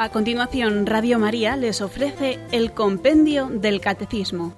[0.00, 4.54] A continuación, Radio María les ofrece el Compendio del Catecismo.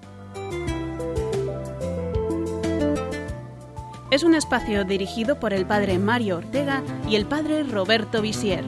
[4.13, 8.65] Es un espacio dirigido por el Padre Mario Ortega y el Padre Roberto Visier.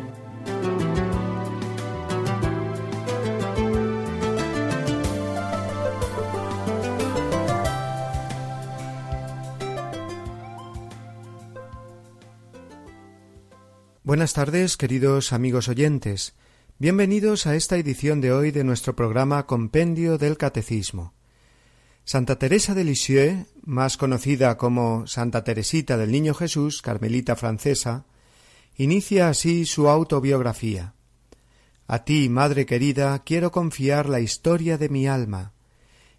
[14.02, 16.34] Buenas tardes, queridos amigos oyentes.
[16.77, 21.15] Bienvenidos a esta edición de hoy de nuestro programa Compendio del Catecismo.
[22.02, 28.06] Santa Teresa de Lisieux, más conocida como Santa Teresita del Niño Jesús, carmelita francesa,
[28.77, 30.95] inicia así su autobiografía.
[31.87, 35.52] A ti, madre querida, quiero confiar la historia de mi alma.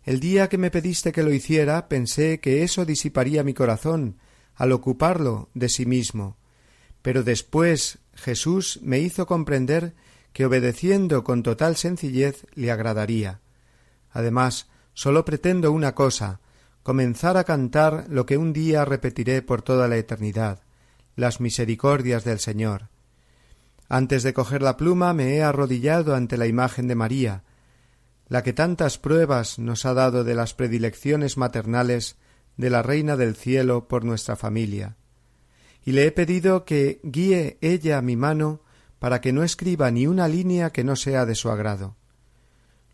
[0.05, 4.19] El día que me pediste que lo hiciera, pensé que eso disiparía mi corazón
[4.55, 6.37] al ocuparlo de sí mismo.
[7.01, 9.93] Pero después Jesús me hizo comprender
[10.35, 13.39] que obedeciendo con total sencillez le agradaría.
[14.11, 16.41] Además, sólo pretendo una cosa
[16.83, 20.59] comenzar a cantar lo que un día repetiré por toda la eternidad
[21.15, 22.89] las misericordias del Señor.
[23.87, 27.43] Antes de coger la pluma me he arrodillado ante la imagen de María,
[28.27, 32.17] la que tantas pruebas nos ha dado de las predilecciones maternales
[32.57, 34.97] de la Reina del Cielo por nuestra familia,
[35.85, 38.64] y le he pedido que guíe ella mi mano
[38.99, 41.95] para que no escriba ni una línea que no sea de su agrado.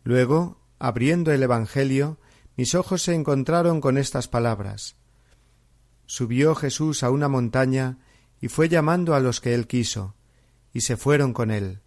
[0.03, 2.17] Luego, abriendo el Evangelio,
[2.57, 4.95] mis ojos se encontraron con estas palabras.
[6.05, 7.99] Subió Jesús a una montaña
[8.41, 10.15] y fue llamando a los que él quiso,
[10.73, 11.79] y se fueron con él.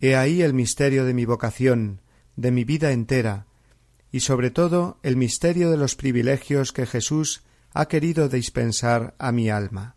[0.00, 2.00] He ahí el misterio de mi vocación,
[2.36, 3.46] de mi vida entera,
[4.10, 7.42] y sobre todo el misterio de los privilegios que Jesús
[7.72, 9.96] ha querido dispensar a mi alma.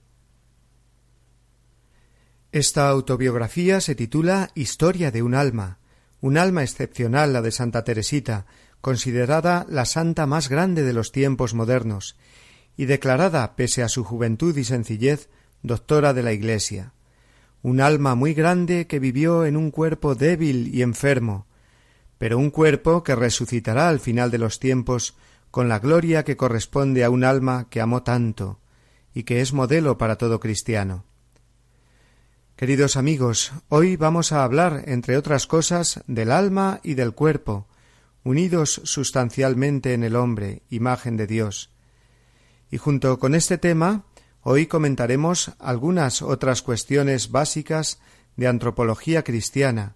[2.54, 5.80] Esta autobiografía se titula Historia de un alma,
[6.20, 8.46] un alma excepcional la de Santa Teresita,
[8.82, 12.18] considerada la santa más grande de los tiempos modernos,
[12.76, 15.30] y declarada, pese a su juventud y sencillez,
[15.64, 16.92] doctora de la Iglesia.
[17.62, 21.48] Un alma muy grande que vivió en un cuerpo débil y enfermo,
[22.18, 25.16] pero un cuerpo que resucitará al final de los tiempos
[25.52, 28.60] con la gloria que corresponde a un alma que amó tanto,
[29.14, 31.06] y que es modelo para todo cristiano.
[32.62, 37.68] Queridos amigos, hoy vamos a hablar, entre otras cosas, del alma y del cuerpo,
[38.24, 41.72] unidos sustancialmente en el hombre, imagen de Dios.
[42.70, 44.06] Y junto con este tema,
[44.44, 48.00] hoy comentaremos algunas otras cuestiones básicas
[48.36, 49.96] de antropología cristiana,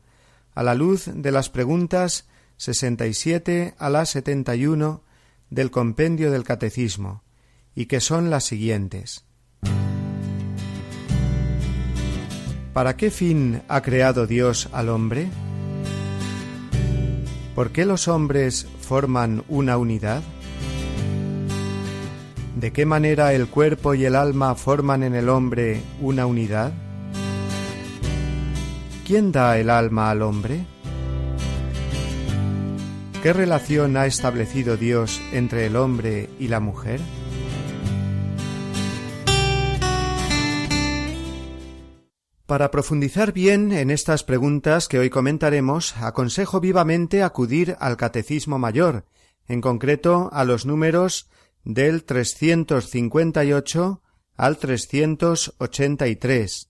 [0.55, 2.27] a la luz de las preguntas
[2.57, 5.03] sesenta y siete a la setenta y uno
[5.51, 7.21] del compendio del Catecismo,
[7.75, 9.23] y que son las siguientes.
[12.75, 15.29] ¿Para qué fin ha creado Dios al hombre?
[17.55, 20.21] ¿Por qué los hombres forman una unidad?
[22.59, 26.73] ¿De qué manera el cuerpo y el alma forman en el hombre una unidad?
[29.07, 30.65] ¿Quién da el alma al hombre?
[33.23, 36.99] ¿Qué relación ha establecido Dios entre el hombre y la mujer?
[42.45, 49.07] Para profundizar bien en estas preguntas que hoy comentaremos, aconsejo vivamente acudir al Catecismo Mayor,
[49.47, 51.27] en concreto a los números
[51.63, 54.03] del 358
[54.37, 56.69] al 383,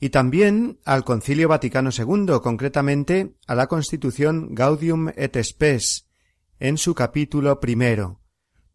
[0.00, 6.06] y también al Concilio Vaticano II, concretamente a la Constitución Gaudium et Spes,
[6.60, 8.22] en su capítulo primero,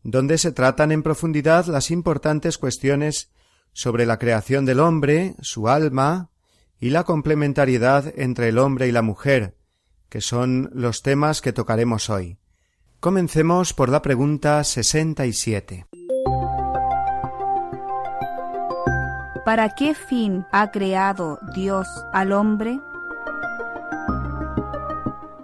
[0.04, 3.32] donde se tratan en profundidad las importantes cuestiones
[3.80, 6.32] sobre la creación del hombre, su alma
[6.82, 9.56] y la complementariedad entre el hombre y la mujer,
[10.10, 12.40] que son los temas que tocaremos hoy.
[13.00, 15.86] Comencemos por la pregunta sesenta y siete.
[19.46, 22.82] ¿Para qué fin ha creado Dios al hombre?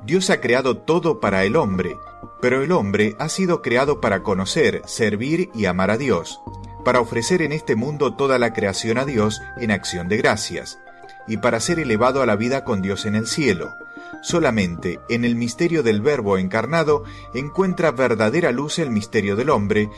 [0.04, 1.96] Dios ha creado todo para el hombre,
[2.42, 6.42] pero el hombre ha sido creado para conocer, servir y amar a Dios
[6.86, 10.80] para ofrecer en este mundo toda la creación a Dios en acción de gracias,
[11.28, 13.76] y para ser elevado a la vida con Dios en el cielo.
[14.22, 17.04] Solamente en el misterio del Verbo encarnado
[17.34, 19.90] encuentra verdadera luz el misterio del hombre,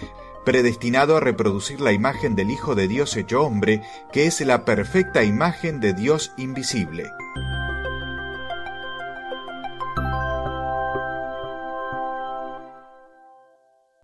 [0.45, 3.81] predestinado a reproducir la imagen del Hijo de Dios hecho hombre,
[4.13, 7.11] que es la perfecta imagen de Dios invisible.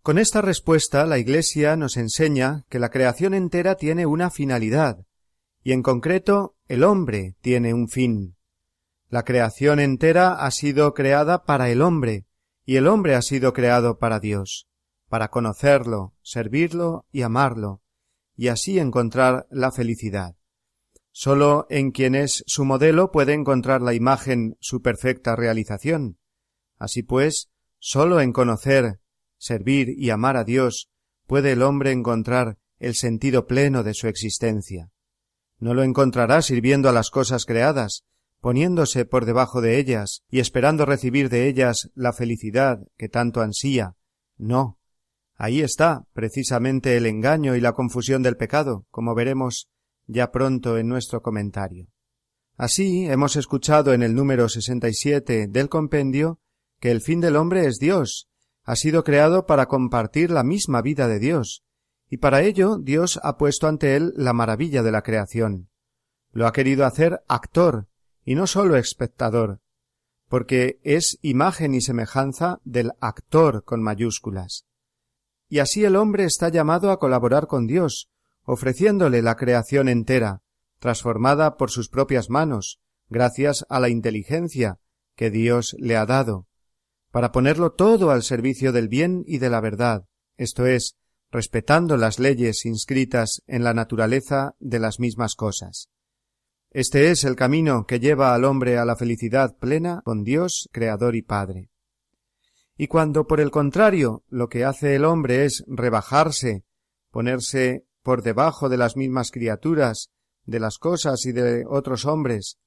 [0.04, 5.06] Con esta respuesta la Iglesia nos enseña que la creación entera tiene una finalidad,
[5.64, 8.36] y en concreto el hombre tiene un fin.
[9.08, 12.26] La creación entera ha sido creada para el hombre,
[12.66, 14.68] y el hombre ha sido creado para Dios,
[15.08, 17.82] para conocerlo, servirlo y amarlo,
[18.36, 20.36] y así encontrar la felicidad.
[21.14, 26.18] Sólo en quien es su modelo puede encontrar la imagen su perfecta realización.
[26.78, 29.00] Así pues, sólo en conocer,
[29.44, 30.90] servir y amar a Dios
[31.28, 34.92] puede el hombre encontrar el sentido pleno de su existencia.
[35.60, 38.04] No lo encontrará sirviendo a las cosas creadas,
[38.42, 43.96] poniéndose por debajo de ellas y esperando recibir de ellas la felicidad que tanto ansía.
[44.38, 44.80] No.
[45.36, 49.70] Ahí está precisamente el engaño y la confusión del pecado, como veremos
[50.08, 51.88] ya pronto en nuestro comentario.
[52.56, 56.40] Así hemos escuchado en el número 67 del compendio
[56.80, 58.28] que el fin del hombre es Dios,
[58.64, 61.64] ha sido creado para compartir la misma vida de Dios,
[62.10, 65.70] y para ello Dios ha puesto ante él la maravilla de la creación.
[66.32, 67.88] Lo ha querido hacer actor,
[68.24, 69.60] y no sólo espectador,
[70.30, 74.66] porque es imagen y semejanza del actor con mayúsculas.
[75.50, 78.10] Y así el hombre está llamado a colaborar con Dios,
[78.44, 80.42] ofreciéndole la creación entera,
[80.80, 82.80] transformada por sus propias manos,
[83.10, 84.80] gracias a la inteligencia
[85.16, 86.48] que Dios le ha dado,
[87.14, 90.98] para ponerlo todo al servicio del bien y de la verdad, esto es,
[91.30, 95.90] respetando las leyes inscritas en la naturaleza de las mismas cosas.
[96.72, 101.16] Este es el camino que lleva al hombre a la felicidad plena con Dios, Creador
[101.16, 101.70] y Padre.
[102.78, 106.66] Y cuando, por el contrario, lo que hace el hombre es rebajarse,
[107.12, 110.10] ponerse por debajo de las mismas criaturas,
[110.46, 112.58] de las cosas y de otros hombres,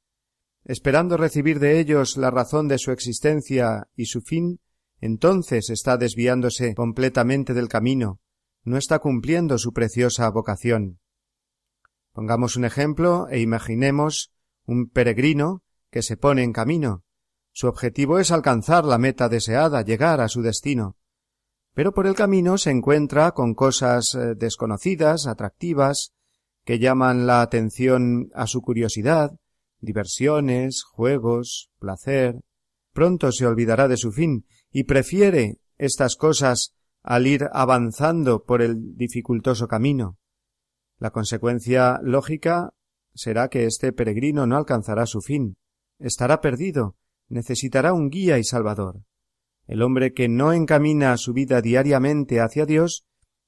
[0.66, 4.60] esperando recibir de ellos la razón de su existencia y su fin,
[5.00, 8.20] entonces está desviándose completamente del camino,
[8.62, 11.00] no está cumpliendo su preciosa vocación.
[12.12, 14.32] Pongamos un ejemplo e imaginemos
[14.66, 17.04] un peregrino que se pone en camino.
[17.52, 20.96] Su objetivo es alcanzar la meta deseada, llegar a su destino
[21.76, 26.14] pero por el camino se encuentra con cosas eh, desconocidas, atractivas,
[26.64, 29.36] que llaman la atención a su curiosidad,
[29.80, 32.40] diversiones, juegos, placer.
[32.92, 38.96] Pronto se olvidará de su fin y prefiere estas cosas al ir avanzando por el
[38.96, 40.18] dificultoso camino.
[40.98, 42.72] La consecuencia lógica
[43.14, 45.56] será que este peregrino no alcanzará su fin,
[45.98, 46.96] estará perdido,
[47.28, 49.02] necesitará un guía y salvador.
[49.66, 53.04] El hombre que no encamina su vida diariamente hacia Dios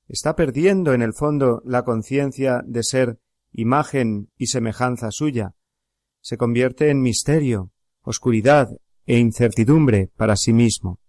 [0.09, 3.21] está perdiendo en el fondo la conciencia de ser
[3.53, 5.55] imagen y semejanza suya.
[6.29, 7.71] Se convierte en misterio,
[8.03, 8.69] oscuridad
[9.07, 11.01] e incertidumbre para sí mismo.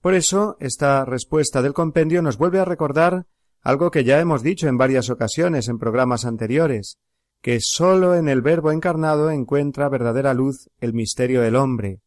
[0.00, 3.26] Por eso, esta respuesta del compendio nos vuelve a recordar
[3.60, 6.96] algo que ya hemos dicho en varias ocasiones en programas anteriores,
[7.42, 12.00] que sólo en el Verbo encarnado encuentra verdadera luz el misterio del hombre,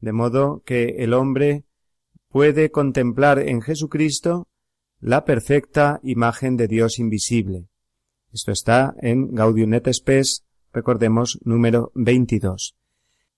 [0.00, 1.64] de modo que el hombre
[2.28, 4.46] puede contemplar en Jesucristo
[5.00, 7.66] la perfecta imagen de Dios invisible.
[8.32, 12.76] Esto está en Gaudium et Spes, recordemos, número 22.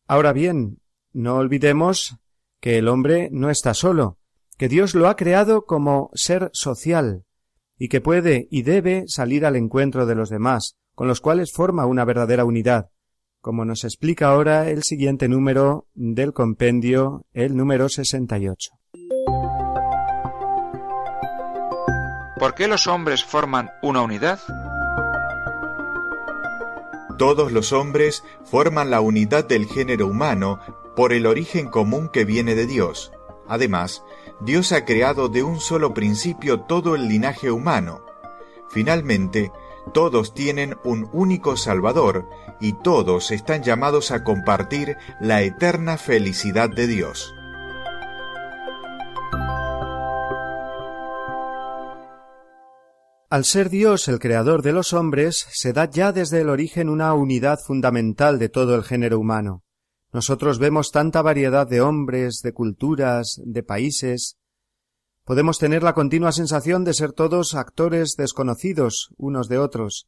[0.07, 0.79] Ahora bien,
[1.13, 2.17] no olvidemos
[2.61, 4.19] que el hombre no está solo,
[4.57, 7.25] que Dios lo ha creado como ser social,
[7.79, 11.87] y que puede y debe salir al encuentro de los demás, con los cuales forma
[11.87, 12.91] una verdadera unidad,
[13.41, 18.71] como nos explica ahora el siguiente número del compendio, el número 68.
[22.39, 24.39] ¿Por qué los hombres forman una unidad?
[27.19, 30.59] Todos los hombres forman la unidad del género humano
[30.97, 33.13] por el origen común que viene de Dios.
[33.49, 34.05] Además,
[34.41, 38.05] Dios ha creado de un solo principio todo el linaje humano.
[38.69, 39.53] Finalmente,
[39.93, 42.29] todos tienen un único Salvador
[42.61, 47.35] y todos están llamados a compartir la eterna felicidad de Dios.
[53.35, 57.13] Al ser Dios el creador de los hombres, se da ya desde el origen una
[57.15, 59.65] unidad fundamental de todo el género humano.
[60.13, 64.39] Nosotros vemos tanta variedad de hombres, de culturas, de países,
[65.25, 70.07] podemos tener la continua sensación de ser todos actores desconocidos unos de otros,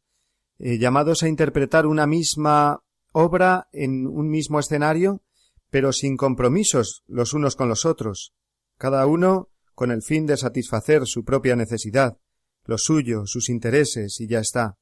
[0.61, 5.21] eh, llamados a interpretar una misma obra en un mismo escenario,
[5.69, 8.35] pero sin compromisos los unos con los otros,
[8.79, 12.19] cada uno con el fin de satisfacer su propia necesidad,
[12.67, 14.77] lo suyo, sus intereses, y ya está.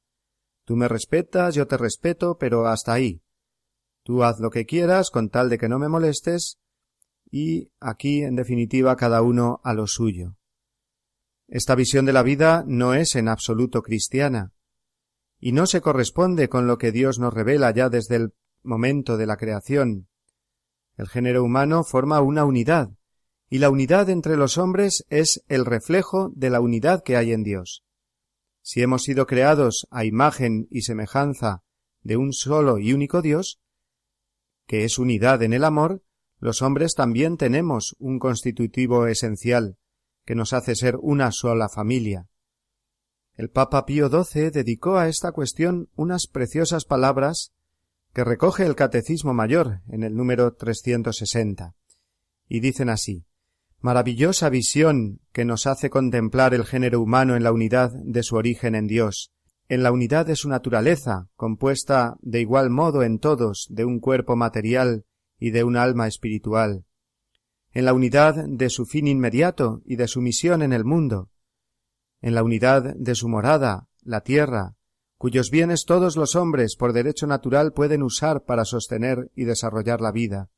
[0.65, 3.21] Tú me respetas, yo te respeto, pero hasta ahí.
[4.03, 6.57] Tú haz lo que quieras con tal de que no me molestes,
[7.29, 10.35] y aquí, en definitiva, cada uno a lo suyo.
[11.47, 14.53] Esta visión de la vida no es en absoluto cristiana,
[15.39, 19.27] y no se corresponde con lo que Dios nos revela ya desde el momento de
[19.27, 20.07] la creación.
[20.97, 22.89] El género humano forma una unidad,
[23.55, 27.41] y la unidad entre los hombres es el reflejo de la unidad que hay en
[27.41, 27.85] Dios.
[28.61, 31.63] Si hemos sido creados a imagen y semejanza
[32.01, 33.61] de un solo y único Dios,
[34.67, 36.03] que es unidad en el amor,
[36.37, 39.77] los hombres también tenemos un constitutivo esencial,
[40.25, 42.27] que nos hace ser una sola familia.
[43.35, 47.53] El Papa Pío XII dedicó a esta cuestión unas preciosas palabras
[48.13, 51.73] que recoge el Catecismo Mayor en el número 360,
[52.49, 53.25] y dicen así
[53.85, 58.73] Maravillosa visión que nos hace contemplar el género humano en la unidad de su origen
[58.73, 59.31] en Dios,
[59.69, 64.35] en la unidad de su naturaleza, compuesta de igual modo en todos de un cuerpo
[64.35, 65.05] material
[65.37, 66.85] y de un alma espiritual,
[67.73, 71.29] en la unidad de su fin inmediato y de su misión en el mundo,
[72.21, 74.73] en la unidad de su morada, la tierra,
[75.19, 80.11] cuyos bienes todos los hombres por derecho natural pueden usar para sostener y desarrollar la
[80.11, 80.49] vida,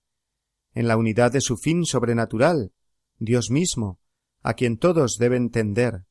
[0.73, 2.71] en la unidad de su fin sobrenatural,
[3.19, 3.99] Dios mismo,
[4.41, 6.05] a quien todos deben tender,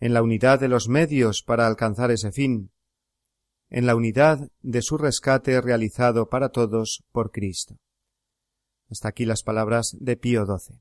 [0.00, 2.72] en la unidad de los medios para alcanzar ese fin,
[3.70, 7.78] en la unidad de su rescate realizado para todos por Cristo.
[8.90, 10.80] Hasta aquí las palabras de Pío XII.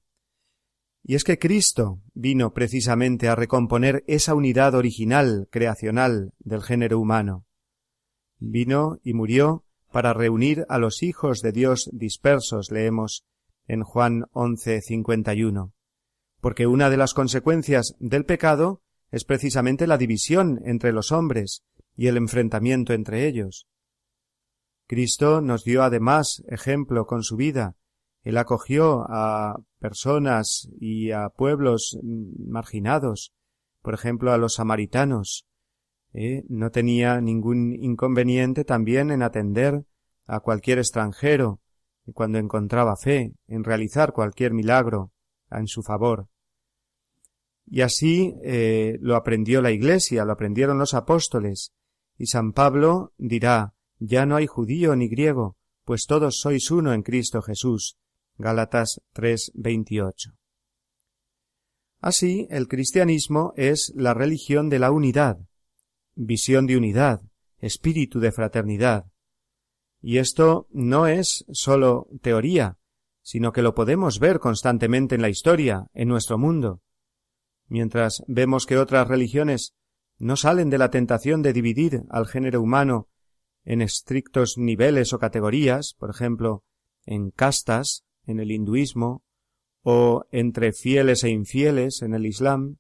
[1.03, 7.45] Y es que Cristo vino precisamente a recomponer esa unidad original, creacional del género humano.
[8.39, 13.25] Vino y murió para reunir a los hijos de Dios dispersos, leemos
[13.67, 15.73] en Juan 11:51,
[16.39, 21.63] porque una de las consecuencias del pecado es precisamente la división entre los hombres
[21.95, 23.67] y el enfrentamiento entre ellos.
[24.87, 27.75] Cristo nos dio además ejemplo con su vida.
[28.23, 33.33] Él acogió a personas y a pueblos marginados,
[33.81, 35.47] por ejemplo a los samaritanos.
[36.13, 36.43] ¿eh?
[36.49, 39.85] No tenía ningún inconveniente también en atender
[40.25, 41.61] a cualquier extranjero
[42.13, 45.11] cuando encontraba fe en realizar cualquier milagro
[45.49, 46.27] en su favor.
[47.65, 51.71] Y así eh, lo aprendió la Iglesia, lo aprendieron los apóstoles,
[52.17, 57.01] y San Pablo dirá Ya no hay judío ni griego, pues todos sois uno en
[57.01, 57.97] Cristo Jesús.
[58.37, 60.33] Gálatas 3:28.
[61.99, 65.37] Así, el cristianismo es la religión de la unidad,
[66.15, 67.21] visión de unidad,
[67.59, 69.05] espíritu de fraternidad.
[70.01, 72.77] Y esto no es sólo teoría,
[73.21, 76.81] sino que lo podemos ver constantemente en la historia, en nuestro mundo
[77.71, 79.73] mientras vemos que otras religiones
[80.19, 83.07] no salen de la tentación de dividir al género humano
[83.63, 86.65] en estrictos niveles o categorías, por ejemplo,
[87.05, 89.23] en castas, en el hinduismo,
[89.83, 92.77] o entre fieles e infieles en el Islam,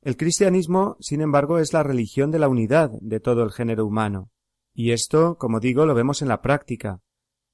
[0.00, 4.30] el cristianismo, sin embargo, es la religión de la unidad de todo el género humano.
[4.80, 7.02] Y esto, como digo, lo vemos en la práctica.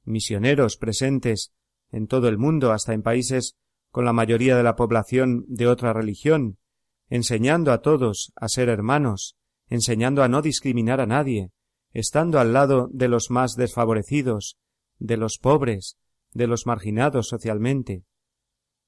[0.04, 1.52] Misioneros presentes
[1.90, 3.56] en todo el mundo, hasta en países
[3.90, 6.58] con la mayoría de la población de otra religión,
[7.08, 9.36] enseñando a todos a ser hermanos,
[9.68, 11.50] enseñando a no discriminar a nadie,
[11.92, 14.56] estando al lado de los más desfavorecidos,
[15.00, 15.98] de los pobres,
[16.32, 18.04] de los marginados socialmente.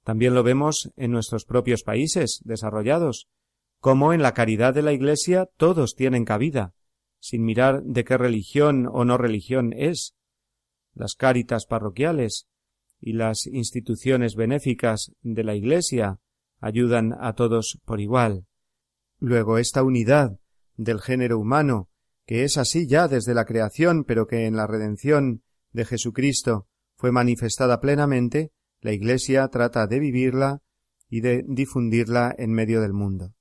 [0.05, 3.27] También lo vemos en nuestros propios países desarrollados,
[3.81, 6.73] como en la caridad de la Iglesia todos tienen cabida,
[7.21, 10.15] sin mirar de qué religión o no religión es.
[10.95, 12.47] Las cáritas parroquiales
[13.01, 16.21] y las instituciones benéficas de la Iglesia
[16.61, 18.47] ayudan a todos por igual.
[19.19, 20.39] Luego esta unidad
[20.77, 21.89] del género humano,
[22.27, 27.13] que es así ya desde la creación, pero que en la redención de Jesucristo fue
[27.13, 30.63] manifestada plenamente, la Iglesia trata de vivirla
[31.09, 33.35] y de difundirla en medio del mundo.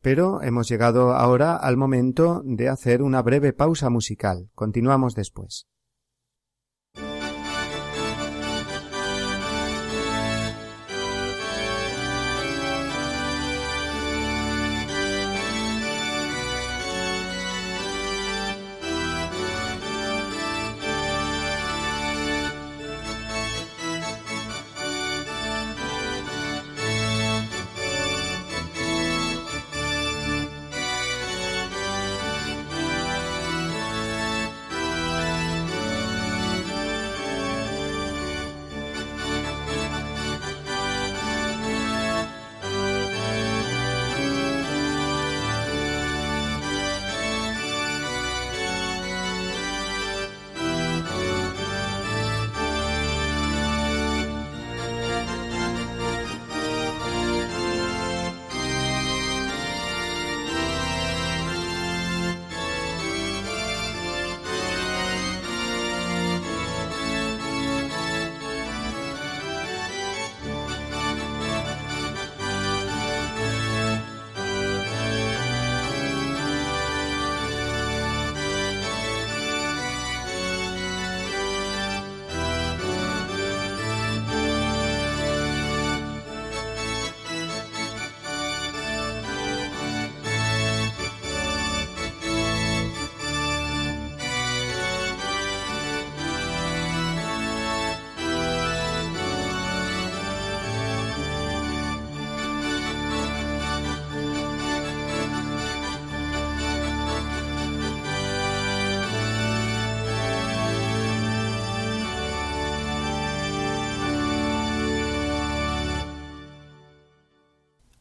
[0.00, 4.48] Pero hemos llegado ahora al momento de hacer una breve pausa musical.
[4.54, 5.66] Continuamos después.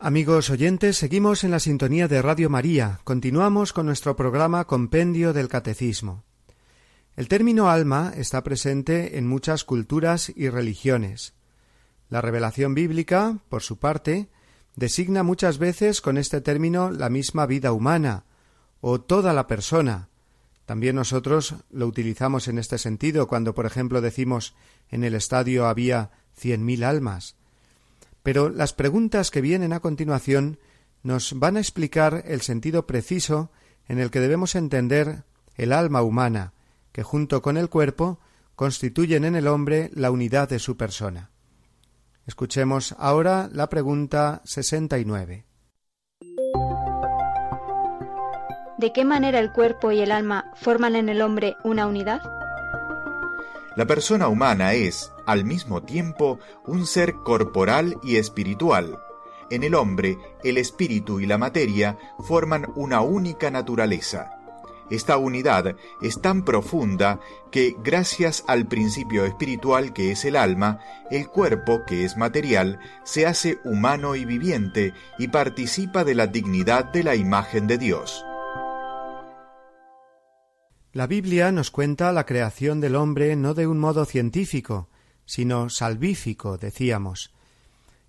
[0.06, 3.00] Amigos oyentes, seguimos en la sintonía de Radio María.
[3.06, 6.24] Continuamos con nuestro programa Compendio del Catecismo.
[7.16, 11.34] El término alma está presente en muchas culturas y religiones.
[12.08, 14.30] La revelación bíblica, por su parte,
[14.76, 18.26] designa muchas veces con este término la misma vida humana,
[18.82, 20.10] o toda la persona.
[20.68, 24.54] También nosotros lo utilizamos en este sentido cuando, por ejemplo, decimos
[24.88, 27.38] en el estadio había cien mil almas.
[28.26, 30.58] Pero las preguntas que vienen a continuación
[31.04, 33.52] nos van a explicar el sentido preciso
[33.88, 36.54] en el que debemos entender el alma humana,
[36.92, 38.20] que junto con el cuerpo
[38.56, 41.30] constituyen en el hombre la unidad de su persona.
[42.26, 45.46] Escuchemos ahora la pregunta 69.
[48.80, 52.22] ¿De qué manera el cuerpo y el alma forman en el hombre una unidad?
[53.76, 59.00] La persona humana es, al mismo tiempo, un ser corporal y espiritual.
[59.50, 64.32] En el hombre, el espíritu y la materia forman una única naturaleza.
[64.90, 67.20] Esta unidad es tan profunda
[67.52, 70.80] que, gracias al principio espiritual que es el alma,
[71.12, 76.86] el cuerpo, que es material, se hace humano y viviente y participa de la dignidad
[76.86, 78.24] de la imagen de Dios.
[80.96, 84.88] La Biblia nos cuenta la creación del hombre no de un modo científico,
[85.26, 87.34] sino salvífico, decíamos.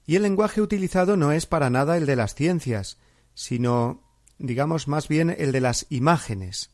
[0.06, 2.98] Y el lenguaje utilizado no es para nada el de las ciencias,
[3.34, 4.04] sino,
[4.38, 6.70] digamos, más bien el de las imágenes.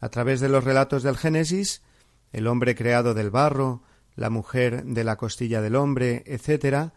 [0.00, 1.82] A través de los relatos del Génesis,
[2.32, 3.82] el hombre creado del barro,
[4.16, 6.92] la mujer de la costilla del hombre, etc.,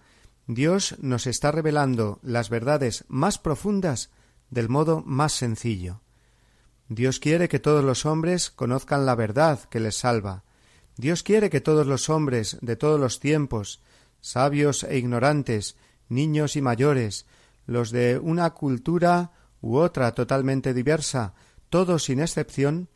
[0.48, 4.10] Dios nos está revelando las verdades más profundas
[4.50, 6.00] del modo más sencillo.
[6.90, 10.44] Dios quiere que todos los hombres conozcan la verdad que les salva.
[10.96, 13.82] Dios quiere que todos los hombres de todos los tiempos,
[14.22, 15.76] sabios e ignorantes,
[16.10, 17.26] niños y mayores,
[17.66, 21.34] los de una cultura u otra totalmente diversa,
[21.70, 22.88] todos sin excepción,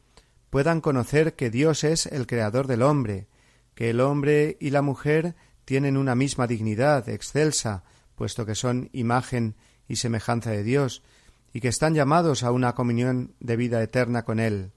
[0.49, 3.27] puedan conocer que Dios es el creador del hombre,
[3.75, 7.84] que el hombre y la mujer tienen una misma dignidad excelsa,
[8.15, 9.56] puesto que son imagen
[9.88, 11.04] y semejanza de Dios,
[11.53, 14.71] y que están llamados a una comunión de vida eterna con Él.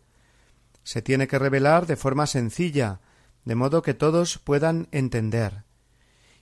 [0.82, 3.00] Se tiene que revelar de forma sencilla,
[3.44, 5.64] de modo que todos puedan entender.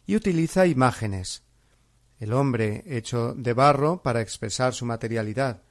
[0.06, 1.42] Y utiliza imágenes.
[2.18, 5.62] El hombre hecho de barro para expresar su materialidad.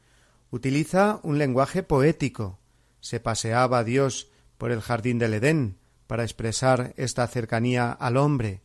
[0.51, 2.59] Utiliza un lenguaje poético.
[2.99, 8.61] Se paseaba Dios por el jardín del Edén para expresar esta cercanía al hombre.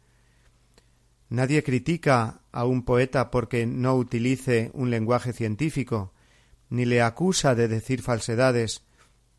[1.28, 6.12] Nadie critica a un poeta porque no utilice un lenguaje científico,
[6.70, 8.82] ni le acusa de decir falsedades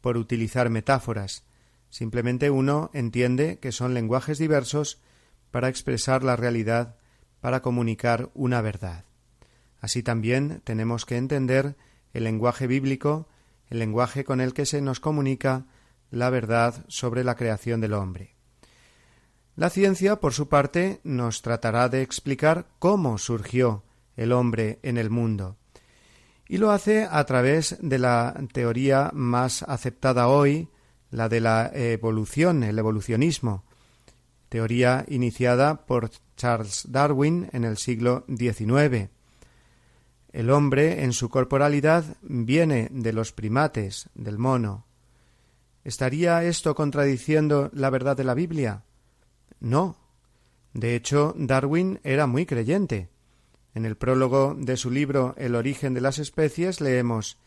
[0.02, 1.44] por utilizar metáforas.
[1.90, 5.02] Simplemente uno entiende que son lenguajes diversos
[5.52, 6.98] para expresar la realidad,
[7.40, 9.06] para comunicar una verdad.
[9.80, 11.78] Así también tenemos que entender
[12.14, 13.30] el lenguaje bíblico,
[13.70, 15.66] el lenguaje con el que se nos comunica
[16.10, 18.37] la verdad sobre la creación del hombre.
[19.58, 23.84] La ciencia, por su parte, nos tratará de explicar cómo surgió
[24.16, 25.58] el hombre en el mundo.
[26.48, 30.70] Y lo hace a través de la teoría más aceptada hoy,
[31.10, 33.64] la de la evolución, el evolucionismo,
[34.48, 39.10] teoría iniciada por Charles Darwin en el siglo XIX.
[40.34, 44.86] El hombre, en su corporalidad, viene de los primates, del mono.
[45.84, 48.84] ¿Estaría esto contradiciendo la verdad de la Biblia?
[49.60, 49.98] No.
[50.74, 53.10] De hecho, Darwin era muy creyente.
[53.74, 57.38] En el prólogo de su libro El origen de las especies leemos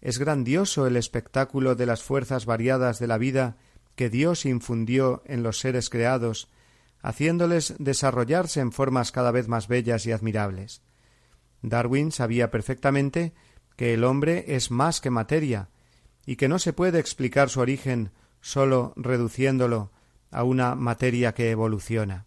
[0.00, 3.56] Es grandioso el espectáculo de las fuerzas variadas de la vida
[3.94, 6.48] que Dios infundió en los seres creados,
[7.02, 10.82] haciéndoles desarrollarse en formas cada vez más bellas y admirables.
[11.62, 13.32] Darwin sabía perfectamente
[13.76, 15.68] que el hombre es más que materia,
[16.26, 19.90] y que no se puede explicar su origen sólo reduciéndolo
[20.30, 22.26] a una materia que evoluciona.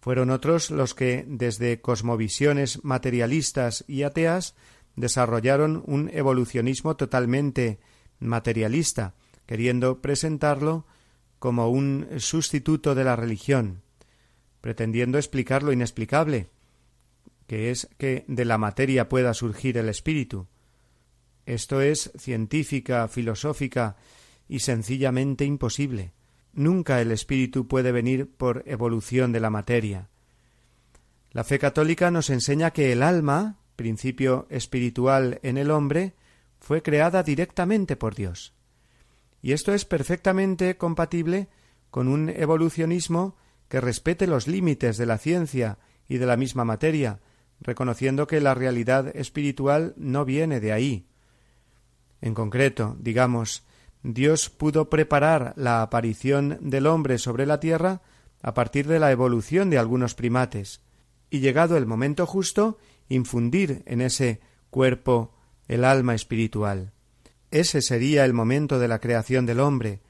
[0.00, 4.56] Fueron otros los que, desde cosmovisiones materialistas y ateas,
[4.96, 7.78] desarrollaron un evolucionismo totalmente
[8.18, 9.14] materialista,
[9.46, 10.86] queriendo presentarlo
[11.38, 13.82] como un sustituto de la religión,
[14.60, 16.50] pretendiendo explicar lo inexplicable,
[17.46, 20.46] que es que de la materia pueda surgir el espíritu.
[21.46, 23.96] Esto es científica, filosófica
[24.48, 26.12] y sencillamente imposible.
[26.52, 30.08] Nunca el espíritu puede venir por evolución de la materia.
[31.30, 36.14] La fe católica nos enseña que el alma, principio espiritual en el hombre,
[36.60, 38.52] fue creada directamente por Dios.
[39.40, 41.48] Y esto es perfectamente compatible
[41.90, 43.36] con un evolucionismo
[43.68, 47.20] que respete los límites de la ciencia y de la misma materia,
[47.60, 51.06] reconociendo que la realidad espiritual no viene de ahí.
[52.20, 53.64] En concreto, digamos,
[54.02, 58.02] Dios pudo preparar la aparición del hombre sobre la tierra
[58.42, 60.80] a partir de la evolución de algunos primates,
[61.30, 65.34] y llegado el momento justo, infundir en ese cuerpo
[65.68, 66.92] el alma espiritual.
[67.50, 70.00] Ese sería el momento de la creación del hombre,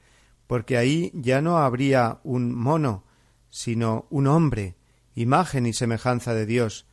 [0.47, 3.03] porque ahí ya no habría un mono,
[3.49, 4.75] sino un hombre,
[5.13, 6.87] imagen y semejanza de Dios,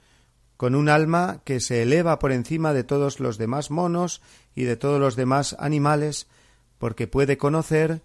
[0.56, 4.20] con un alma que se eleva por encima de todos los demás monos
[4.54, 6.26] y de todos los demás animales,
[6.80, 8.02] porque puede conocer,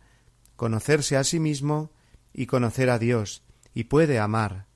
[0.57, 1.91] conocerse a sí mismo
[2.33, 3.41] y conocer a Dios,
[3.73, 4.67] y puede amar.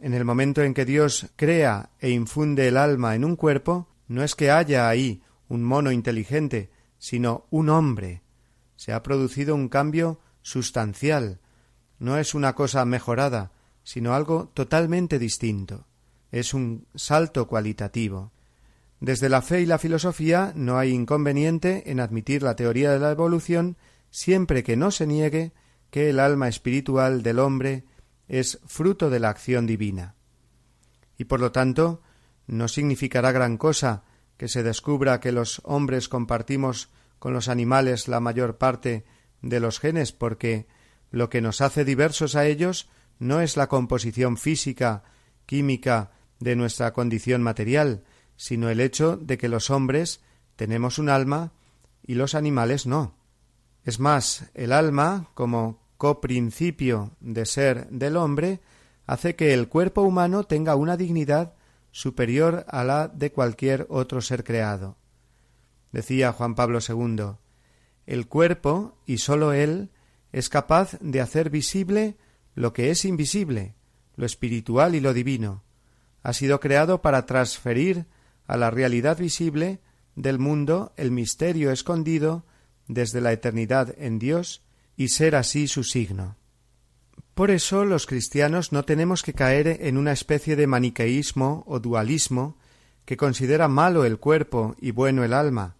[0.00, 4.24] En el momento en que Dios crea e infunde el alma en un cuerpo, no
[4.24, 8.22] es que haya ahí un mono inteligente, sino un hombre.
[8.76, 11.38] Se ha producido un cambio sustancial.
[11.98, 13.52] No es una cosa mejorada,
[13.84, 15.86] sino algo totalmente distinto.
[16.30, 18.32] Es un salto cualitativo.
[19.00, 23.10] Desde la fe y la filosofía no hay inconveniente en admitir la teoría de la
[23.10, 23.76] evolución
[24.10, 25.52] siempre que no se niegue
[25.90, 27.84] que el alma espiritual del hombre
[28.26, 30.14] es fruto de la acción divina.
[31.16, 32.02] Y por lo tanto,
[32.46, 34.04] no significará gran cosa
[34.36, 39.04] que se descubra que los hombres compartimos con los animales la mayor parte
[39.42, 40.66] de los genes, porque
[41.10, 45.02] lo que nos hace diversos a ellos no es la composición física,
[45.46, 48.04] química de nuestra condición material,
[48.38, 50.20] sino el hecho de que los hombres
[50.56, 51.52] tenemos un alma
[52.02, 53.14] y los animales no.
[53.84, 58.60] Es más, el alma, como coprincipio de ser del hombre,
[59.06, 61.54] hace que el cuerpo humano tenga una dignidad
[61.90, 64.96] superior a la de cualquier otro ser creado.
[65.90, 67.32] Decía Juan Pablo II
[68.06, 69.90] El cuerpo, y sólo él,
[70.30, 72.16] es capaz de hacer visible
[72.54, 73.74] lo que es invisible,
[74.14, 75.64] lo espiritual y lo divino.
[76.22, 78.06] Ha sido creado para transferir
[78.48, 79.80] a la realidad visible
[80.16, 82.44] del mundo el misterio escondido
[82.88, 84.64] desde la eternidad en Dios
[84.96, 86.36] y ser así su signo.
[87.34, 92.58] Por eso los cristianos no tenemos que caer en una especie de maniqueísmo o dualismo
[93.04, 95.76] que considera malo el cuerpo y bueno el alma.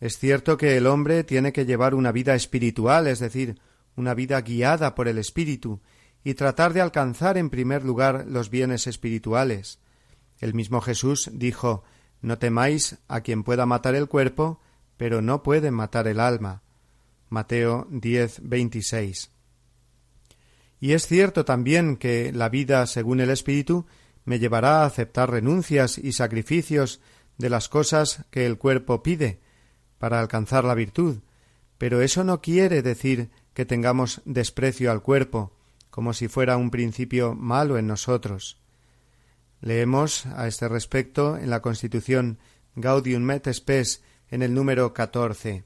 [0.00, 3.60] Es cierto que el hombre tiene que llevar una vida espiritual, es decir,
[3.94, 5.80] una vida guiada por el espíritu,
[6.24, 9.78] y tratar de alcanzar en primer lugar los bienes espirituales.
[10.42, 11.84] El mismo Jesús dijo
[12.20, 14.60] No temáis a quien pueda matar el cuerpo,
[14.96, 16.62] pero no puede matar el alma.
[17.28, 19.30] Mateo 10, 26.
[20.80, 23.86] Y es cierto también que la vida según el Espíritu
[24.24, 27.00] me llevará a aceptar renuncias y sacrificios
[27.38, 29.40] de las cosas que el cuerpo pide
[29.98, 31.20] para alcanzar la virtud,
[31.78, 35.56] pero eso no quiere decir que tengamos desprecio al cuerpo,
[35.90, 38.61] como si fuera un principio malo en nosotros.
[39.62, 42.40] Leemos a este respecto en la Constitución
[42.74, 45.62] Gaudium et Spes en el número catorce.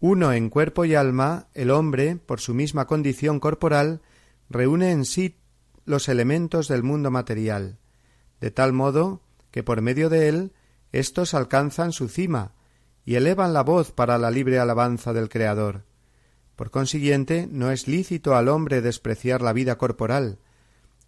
[0.00, 4.02] Uno en cuerpo y alma, el hombre, por su misma condición corporal,
[4.50, 5.38] reúne en sí
[5.84, 7.78] los elementos del mundo material,
[8.40, 10.52] de tal modo que por medio de él
[10.90, 12.54] éstos alcanzan su cima
[13.04, 15.84] y elevan la voz para la libre alabanza del Creador.
[16.56, 20.40] Por consiguiente, no es lícito al hombre despreciar la vida corporal,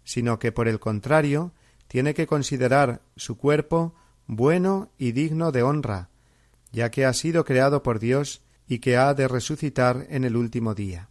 [0.05, 1.51] sino que por el contrario
[1.91, 3.93] tiene que considerar su cuerpo
[4.25, 6.09] bueno y digno de honra,
[6.71, 10.73] ya que ha sido creado por Dios y que ha de resucitar en el último
[10.73, 11.09] día.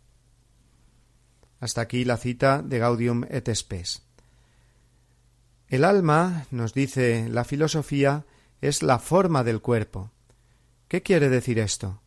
[1.60, 4.04] Hasta aquí la cita de Gaudium et Spes.
[5.68, 8.24] El alma, nos dice la filosofía,
[8.62, 10.10] es la forma del cuerpo.
[10.88, 12.00] ¿Qué quiere decir esto?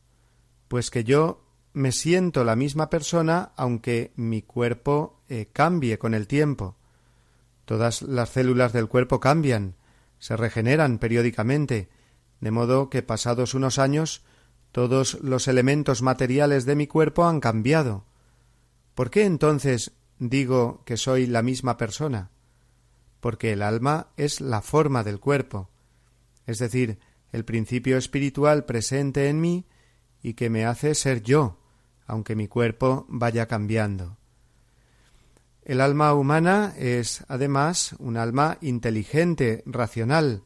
[0.68, 6.26] Pues que yo me siento la misma persona aunque mi cuerpo eh, cambie con el
[6.26, 6.76] tiempo.
[7.66, 9.76] Todas las células del cuerpo cambian,
[10.20, 11.90] se regeneran periódicamente,
[12.40, 14.24] de modo que pasados unos años
[14.72, 18.06] todos los elementos materiales de mi cuerpo han cambiado.
[18.96, 22.32] ¿Por qué entonces digo que soy la misma persona?
[23.20, 25.70] Porque el alma es la forma del cuerpo,
[26.46, 27.00] es decir,
[27.32, 29.66] el principio espiritual presente en mí
[30.22, 31.60] y que me hace ser yo,
[32.06, 34.18] aunque mi cuerpo vaya cambiando.
[35.66, 40.44] El alma humana es, además, un alma inteligente, racional,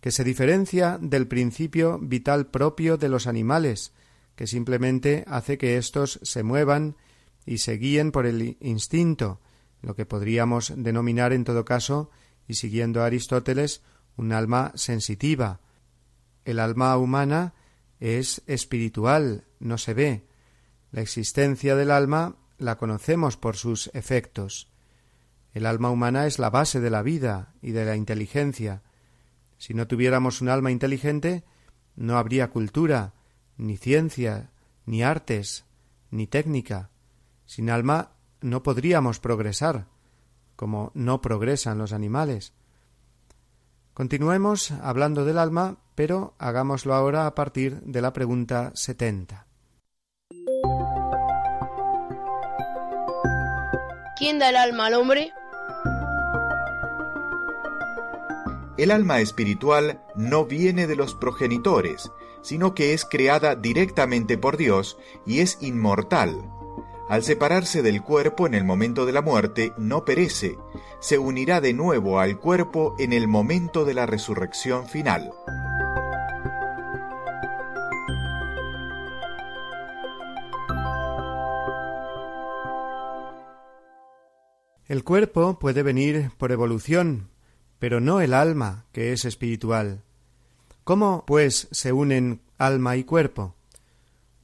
[0.00, 3.92] que se diferencia del principio vital propio de los animales,
[4.36, 6.96] que simplemente hace que éstos se muevan
[7.44, 9.40] y se guíen por el instinto,
[9.82, 12.10] lo que podríamos denominar en todo caso,
[12.46, 13.82] y siguiendo a Aristóteles,
[14.16, 15.60] un alma sensitiva.
[16.44, 17.54] El alma humana
[18.00, 20.26] es espiritual, no se ve.
[20.90, 24.70] La existencia del alma la conocemos por sus efectos.
[25.54, 28.82] El alma humana es la base de la vida y de la inteligencia.
[29.56, 31.44] Si no tuviéramos un alma inteligente,
[31.96, 33.14] no habría cultura,
[33.56, 34.50] ni ciencia,
[34.86, 35.64] ni artes,
[36.10, 36.90] ni técnica.
[37.46, 39.86] Sin alma no podríamos progresar,
[40.54, 42.52] como no progresan los animales.
[43.94, 49.47] Continuemos hablando del alma, pero hagámoslo ahora a partir de la pregunta setenta.
[54.18, 55.32] ¿Quién da el alma al hombre?
[58.76, 62.10] El alma espiritual no viene de los progenitores,
[62.42, 66.50] sino que es creada directamente por Dios y es inmortal.
[67.08, 70.58] Al separarse del cuerpo en el momento de la muerte, no perece,
[70.98, 75.32] se unirá de nuevo al cuerpo en el momento de la resurrección final.
[84.88, 87.28] El cuerpo puede venir por evolución,
[87.78, 90.02] pero no el alma, que es espiritual.
[90.82, 93.54] ¿Cómo, pues, se unen alma y cuerpo?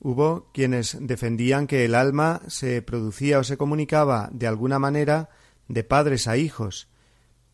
[0.01, 5.31] Hubo quienes defendían que el alma se producía o se comunicaba de alguna manera
[5.69, 6.89] de padres a hijos,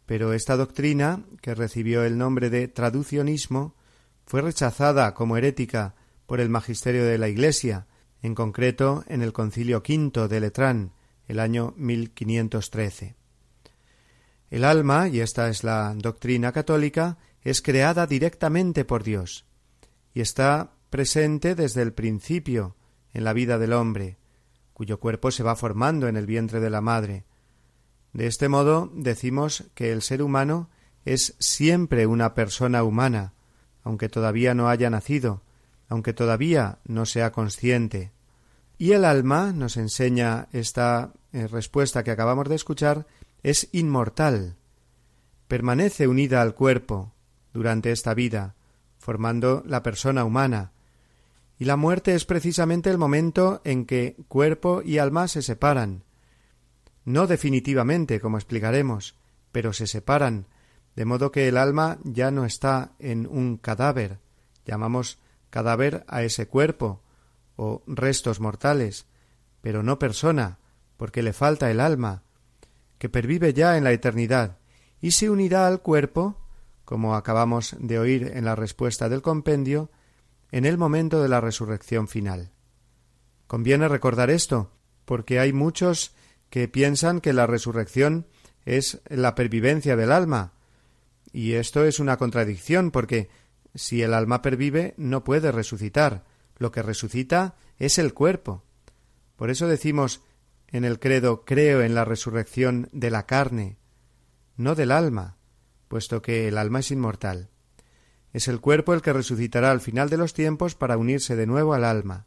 [0.05, 3.77] pero esta doctrina, que recibió el nombre de traducionismo,
[4.27, 5.95] fue rechazada como herética
[6.27, 7.87] por el magisterio de la Iglesia,
[8.21, 10.93] en concreto en el Concilio V de Letrán,
[11.31, 13.15] el año 1513.
[14.51, 19.47] El alma, y esta es la doctrina católica, es creada directamente por Dios
[20.13, 22.75] y está presente desde el principio
[23.15, 24.19] en la vida del hombre,
[24.73, 27.25] cuyo cuerpo se va formando en el vientre de la madre.
[28.13, 30.69] De este modo decimos que el ser humano
[31.05, 33.35] es siempre una persona humana,
[33.85, 35.45] aunque todavía no haya nacido,
[35.89, 38.11] aunque todavía no sea consciente.
[38.79, 43.07] Y el alma, nos enseña esta eh, respuesta que acabamos de escuchar,
[43.43, 44.57] es inmortal.
[45.49, 47.13] Permanece unida al cuerpo
[47.53, 48.55] durante esta vida,
[48.99, 50.73] formando la persona humana.
[51.59, 56.05] Y la muerte es precisamente el momento en que cuerpo y alma se separan.
[57.05, 59.17] No definitivamente, como explicaremos,
[59.53, 60.47] pero se separan,
[60.97, 64.19] de modo que el alma ya no está en un cadáver,
[64.65, 65.19] llamamos
[65.51, 67.03] cadáver a ese cuerpo,
[67.57, 69.07] o restos mortales,
[69.61, 70.60] pero no persona,
[71.01, 72.25] porque le falta el alma,
[72.99, 74.59] que pervive ya en la eternidad,
[75.01, 76.37] y se unirá al cuerpo,
[76.85, 79.91] como acabamos de oír en la respuesta del compendio,
[80.51, 82.51] en el momento de la resurrección final.
[83.47, 84.73] Conviene recordar esto,
[85.07, 86.15] porque hay muchos
[86.51, 88.27] que piensan que la resurrección
[88.67, 90.53] es la pervivencia del alma,
[91.33, 93.31] y esto es una contradicción, porque
[93.75, 96.27] si el alma pervive no puede resucitar,
[96.59, 98.65] lo que resucita es el cuerpo.
[99.37, 100.21] Por eso decimos
[100.73, 103.77] en el credo creo en la resurrección de la carne,
[104.57, 105.37] no del alma,
[105.89, 107.49] puesto que el alma es inmortal.
[108.33, 111.75] Es el cuerpo el que resucitará al final de los tiempos para unirse de nuevo
[111.75, 112.27] al alma,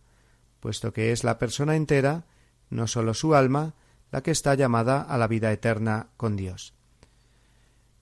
[0.59, 2.25] puesto que es la persona entera,
[2.69, 3.75] no sólo su alma,
[4.11, 6.73] la que está llamada a la vida eterna con Dios.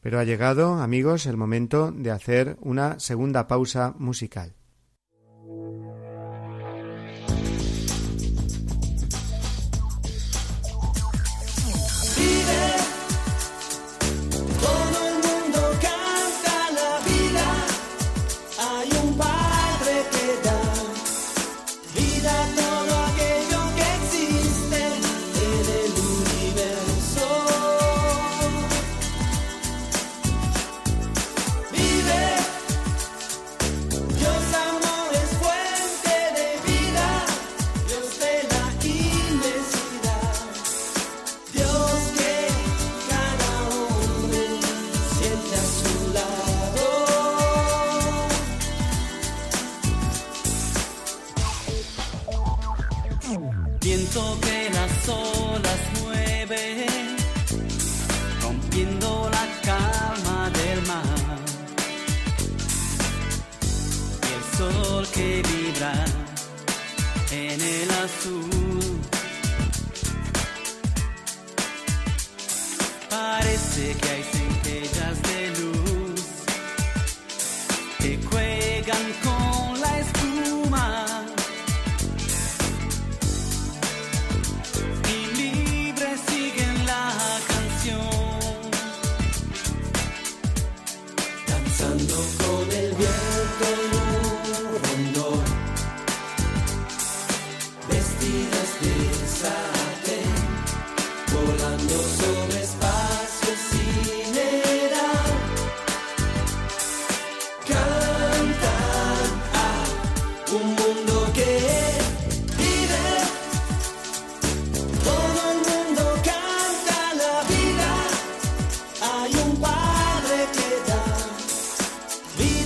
[0.01, 4.55] Pero ha llegado, amigos, el momento de hacer una segunda pausa musical.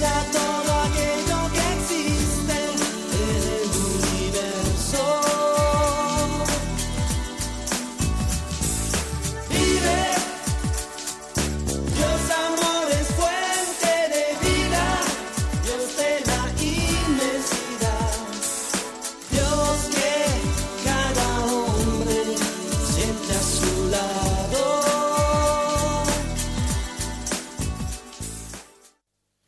[0.05, 0.44] está.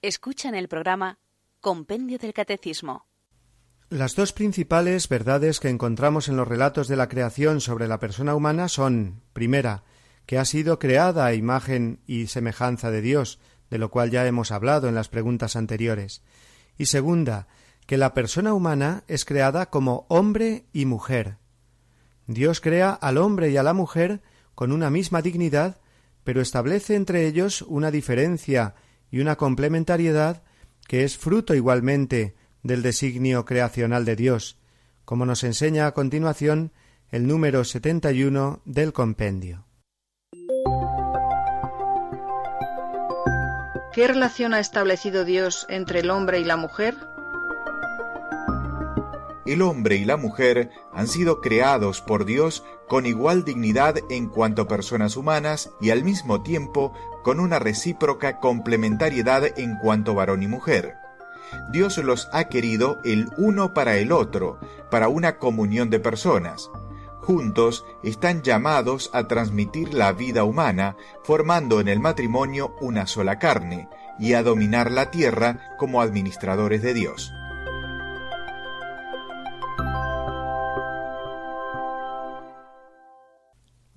[0.07, 1.19] Escuchan el programa
[1.59, 3.07] Compendio del Catecismo.
[3.89, 8.33] Las dos principales verdades que encontramos en los relatos de la creación sobre la persona
[8.33, 9.83] humana son, primera,
[10.25, 13.39] que ha sido creada a imagen y semejanza de Dios,
[13.69, 16.23] de lo cual ya hemos hablado en las preguntas anteriores,
[16.77, 17.49] y segunda,
[17.85, 21.35] que la persona humana es creada como hombre y mujer.
[22.27, 24.21] Dios crea al hombre y a la mujer
[24.55, 25.81] con una misma dignidad,
[26.23, 28.73] pero establece entre ellos una diferencia
[29.11, 30.43] y una complementariedad
[30.87, 34.57] que es fruto igualmente del designio creacional de Dios,
[35.05, 36.71] como nos enseña a continuación
[37.09, 39.65] el número 71 del compendio.
[43.93, 46.95] ¿Qué relación ha establecido Dios entre el hombre y la mujer?
[49.47, 54.67] El hombre y la mujer han sido creados por Dios con igual dignidad en cuanto
[54.67, 60.95] personas humanas y al mismo tiempo con una recíproca complementariedad en cuanto varón y mujer.
[61.71, 66.69] Dios los ha querido el uno para el otro, para una comunión de personas.
[67.21, 73.89] Juntos están llamados a transmitir la vida humana, formando en el matrimonio una sola carne,
[74.19, 77.31] y a dominar la tierra como administradores de Dios.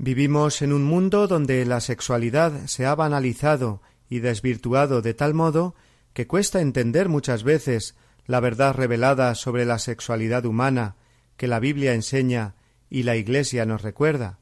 [0.02, 5.74] Vivimos en un mundo donde la sexualidad se ha banalizado y desvirtuado de tal modo
[6.14, 10.96] que cuesta entender muchas veces la verdad revelada sobre la sexualidad humana
[11.36, 12.54] que la Biblia enseña
[12.88, 14.38] y la Iglesia nos recuerda.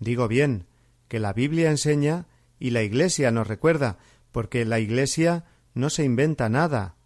[0.00, 0.66] Digo bien,
[1.06, 2.26] que la Biblia enseña
[2.58, 3.98] y la Iglesia nos recuerda,
[4.32, 6.96] porque la Iglesia no se inventa nada.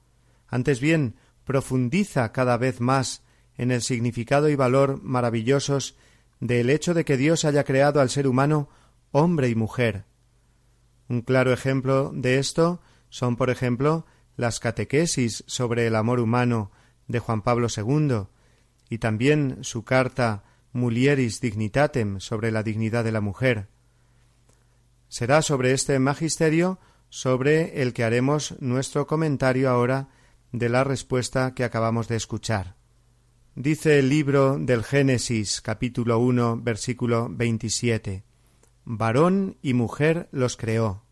[0.49, 3.23] Antes bien, profundiza cada vez más
[3.59, 5.95] en el significado y valor maravillosos
[6.43, 8.69] del hecho de que Dios haya creado al ser humano
[9.13, 10.07] hombre y mujer.
[11.09, 16.73] Un claro ejemplo de esto son, por ejemplo, las catequesis sobre el amor humano
[17.07, 18.25] de Juan Pablo II
[18.91, 23.69] y también su carta Mulieris Dignitatem sobre la dignidad de la mujer.
[25.07, 30.09] Será sobre este magisterio sobre el que haremos nuestro comentario ahora
[30.51, 32.82] de la respuesta que acabamos de escuchar.
[33.55, 38.25] Dice el libro del Génesis capítulo 1 versículo 27
[38.87, 41.03] Varón y mujer los creó.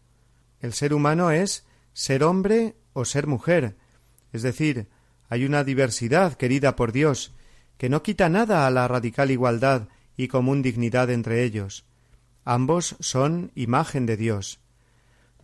[0.61, 3.77] El ser humano es ser hombre o ser mujer,
[4.33, 4.89] es decir,
[5.29, 7.35] hay una diversidad querida por Dios,
[7.77, 11.85] que no quita nada a la radical igualdad y común dignidad entre ellos.
[12.47, 14.61] Ambos son imagen de Dios.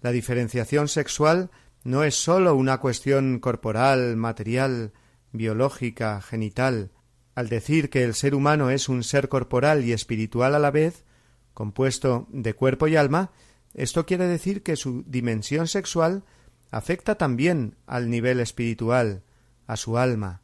[0.00, 1.50] La diferenciación sexual
[1.84, 4.92] no es sólo una cuestión corporal, material,
[5.36, 6.90] biológica, genital.
[7.34, 11.04] Al decir que el ser humano es un ser corporal y espiritual a la vez,
[11.54, 13.30] compuesto de cuerpo y alma,
[13.74, 16.24] esto quiere decir que su dimensión sexual
[16.70, 19.22] afecta también al nivel espiritual,
[19.66, 20.42] a su alma.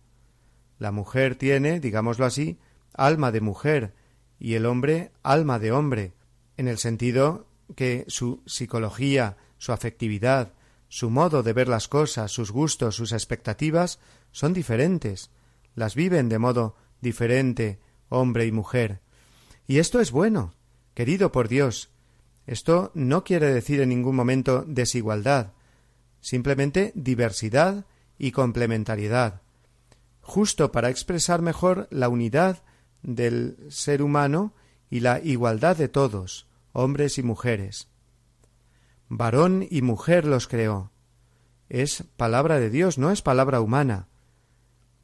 [0.79, 2.59] La mujer tiene, digámoslo así,
[2.95, 3.95] alma de mujer
[4.39, 6.13] y el hombre alma de hombre,
[6.57, 10.53] en el sentido que su psicología, su afectividad,
[10.93, 13.99] su modo de ver las cosas, sus gustos, sus expectativas
[14.31, 15.31] son diferentes,
[15.75, 17.81] las viven de modo diferente
[18.11, 19.01] hombre y mujer.
[19.67, 20.53] Y esto es bueno,
[20.93, 21.89] querido por Dios.
[22.47, 25.55] Esto no quiere decir en ningún momento desigualdad,
[26.21, 27.87] simplemente diversidad
[28.19, 29.41] y complementariedad,
[30.21, 32.65] justo para expresar mejor la unidad
[33.03, 34.53] del ser humano
[34.91, 37.89] y la igualdad de todos, hombres y mujeres.
[39.15, 40.91] Varón y mujer los creó.
[41.69, 44.09] Es palabra de Dios, no es palabra humana.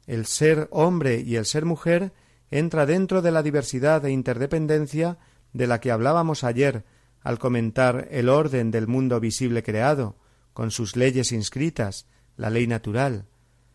[0.07, 2.11] El ser hombre y el ser mujer
[2.49, 5.19] entra dentro de la diversidad e interdependencia
[5.53, 6.85] de la que hablábamos ayer
[7.21, 10.17] al comentar el orden del mundo visible creado,
[10.53, 13.27] con sus leyes inscritas, la ley natural,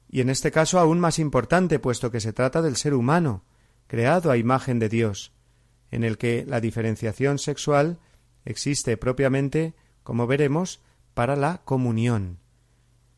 [0.09, 3.45] y en este caso aún más importante, puesto que se trata del ser humano,
[3.87, 5.33] creado a imagen de Dios,
[5.93, 8.01] en el que la diferenciación sexual
[8.45, 9.75] existe propiamente
[10.05, 10.81] como veremos,
[11.15, 12.39] para la comunión.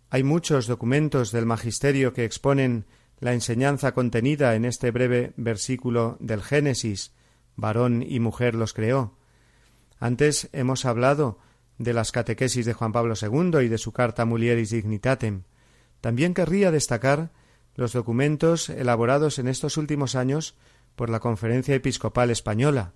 [0.08, 2.86] Hay muchos documentos del magisterio que exponen
[3.18, 7.12] la enseñanza contenida en este breve versículo del Génesis,
[7.56, 9.16] varón y mujer los creó.
[9.98, 11.38] Antes hemos hablado
[11.78, 15.42] de las catequesis de Juan Pablo II y de su carta Mulieris Dignitatem.
[16.00, 17.32] También querría destacar
[17.74, 20.54] los documentos elaborados en estos últimos años
[20.94, 22.92] por la Conferencia Episcopal Española.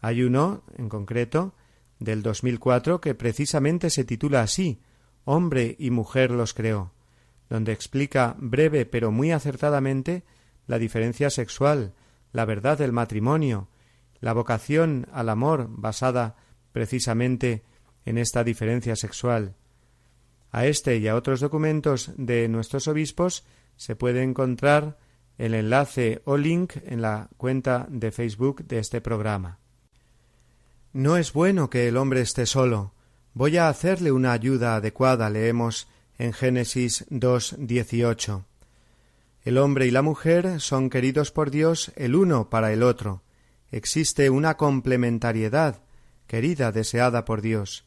[0.00, 1.54] Hay uno, en concreto,
[2.00, 4.82] del 2004 que precisamente se titula así
[5.24, 6.92] Hombre y mujer los creó,
[7.48, 10.24] donde explica breve pero muy acertadamente
[10.66, 11.94] la diferencia sexual,
[12.32, 13.68] la verdad del matrimonio,
[14.20, 16.36] la vocación al amor basada
[16.72, 17.64] precisamente
[18.04, 19.56] en esta diferencia sexual.
[20.50, 23.44] A este y a otros documentos de nuestros obispos
[23.76, 24.98] se puede encontrar
[25.38, 29.59] el enlace o link en la cuenta de Facebook de este programa.
[30.92, 32.92] No es bueno que el hombre esté solo.
[33.32, 35.86] Voy a hacerle una ayuda adecuada, leemos
[36.18, 38.44] en Génesis 2, 18.
[39.44, 43.22] El hombre y la mujer son queridos por Dios el uno para el otro.
[43.70, 45.80] Existe una complementariedad
[46.26, 47.84] querida, deseada por Dios.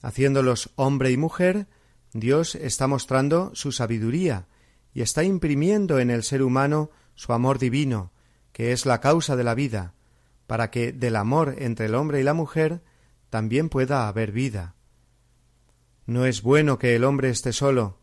[0.00, 1.66] Haciéndolos hombre y mujer,
[2.14, 4.46] Dios está mostrando su sabiduría
[4.94, 8.12] y está imprimiendo en el ser humano su amor divino,
[8.52, 9.92] que es la causa de la vida,
[10.46, 12.82] para que del amor entre el hombre y la mujer
[13.30, 14.74] también pueda haber vida.
[16.06, 17.98] No es bueno que el hombre esté solo.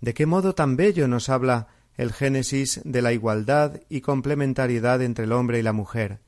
[0.00, 5.24] ¿De qué modo tan bello nos habla el Génesis de la igualdad y complementariedad entre
[5.24, 6.20] el hombre y la mujer?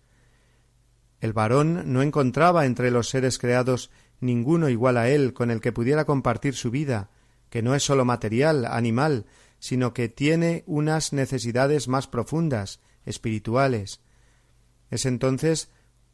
[1.21, 3.91] El varón no encontraba entre los seres creados
[4.21, 7.11] ninguno igual a él con el que pudiera compartir su vida,
[7.51, 9.27] que no es sólo material, animal,
[9.59, 14.01] sino que tiene unas necesidades más profundas, espirituales,
[14.91, 15.71] es entonces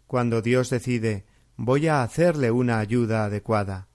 [0.07, 1.25] cuando Dios decide
[1.57, 3.89] voy a hacerle una ayuda adecuada.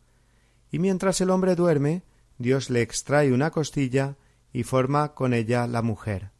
[0.71, 2.03] Y mientras el hombre duerme,
[2.37, 4.15] Dios le extrae una costilla
[4.53, 6.31] y forma con ella la mujer.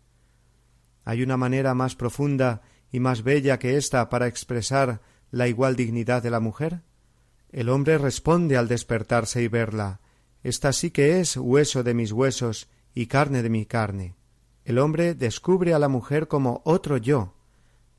[1.06, 2.62] ¿Hay una manera más profunda
[2.92, 6.82] y más bella que ésta para expresar la igual dignidad de la mujer?
[7.52, 10.02] El hombre responde al despertarse y verla.
[10.44, 14.16] Esta sí que es hueso de mis huesos y carne de mi carne.
[14.66, 17.37] El hombre descubre a la mujer como otro yo,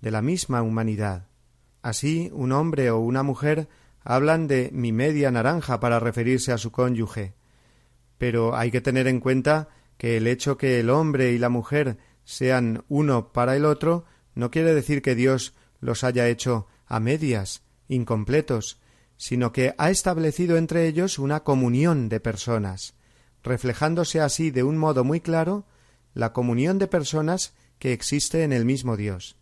[0.00, 1.28] de la misma humanidad.
[1.82, 3.68] Así, un hombre o una mujer
[4.02, 7.34] hablan de mi media naranja para referirse a su cónyuge.
[8.16, 11.98] Pero hay que tener en cuenta que el hecho que el hombre y la mujer
[12.24, 17.62] sean uno para el otro no quiere decir que Dios los haya hecho a medias,
[17.88, 18.80] incompletos,
[19.16, 22.94] sino que ha establecido entre ellos una comunión de personas,
[23.42, 25.66] reflejándose así de un modo muy claro
[26.14, 29.37] la comunión de personas que existe en el mismo Dios.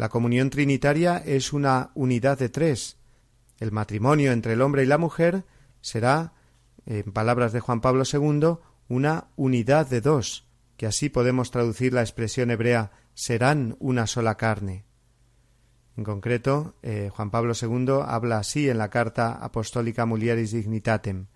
[0.00, 2.96] La comunión trinitaria es una unidad de tres.
[3.58, 5.44] El matrimonio entre el hombre y la mujer
[5.82, 6.32] será,
[6.86, 8.56] en palabras de Juan Pablo II,
[8.88, 10.48] una unidad de dos,
[10.78, 14.86] que así podemos traducir la expresión hebrea serán una sola carne.
[15.98, 21.26] En concreto, eh, Juan Pablo II habla así en la carta apostólica Mulieris Dignitatem.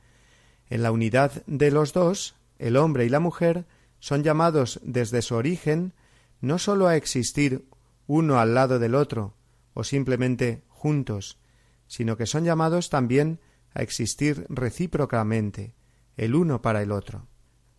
[0.70, 3.66] En la unidad de los dos, el hombre y la mujer
[3.98, 5.92] son llamados desde su origen
[6.40, 7.66] no sólo a existir
[8.06, 9.34] uno al lado del otro,
[9.72, 11.38] o simplemente juntos,
[11.86, 13.40] sino que son llamados también
[13.72, 15.74] a existir recíprocamente,
[16.16, 17.26] el uno para el otro.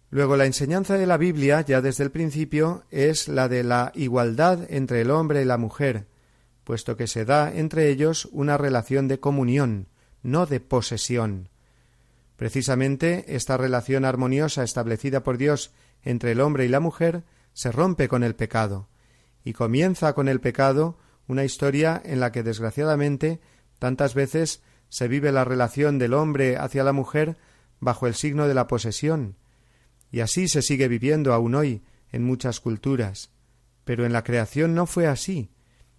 [0.10, 4.66] Luego la enseñanza de la Biblia, ya desde el principio, es la de la igualdad
[4.70, 6.08] entre el hombre y la mujer,
[6.64, 9.88] puesto que se da entre ellos una relación de comunión,
[10.24, 11.50] no de posesión.
[12.36, 15.72] Precisamente esta relación armoniosa establecida por Dios
[16.04, 17.24] entre el hombre y la mujer
[17.54, 18.90] se rompe con el pecado,
[19.46, 23.40] y comienza con el pecado una historia en la que desgraciadamente
[23.80, 27.38] tantas veces se vive la relación del hombre hacia la mujer
[27.80, 29.38] bajo el signo de la posesión,
[30.12, 33.32] y así se sigue viviendo aún hoy en muchas culturas.
[33.84, 35.52] Pero en la creación no fue así,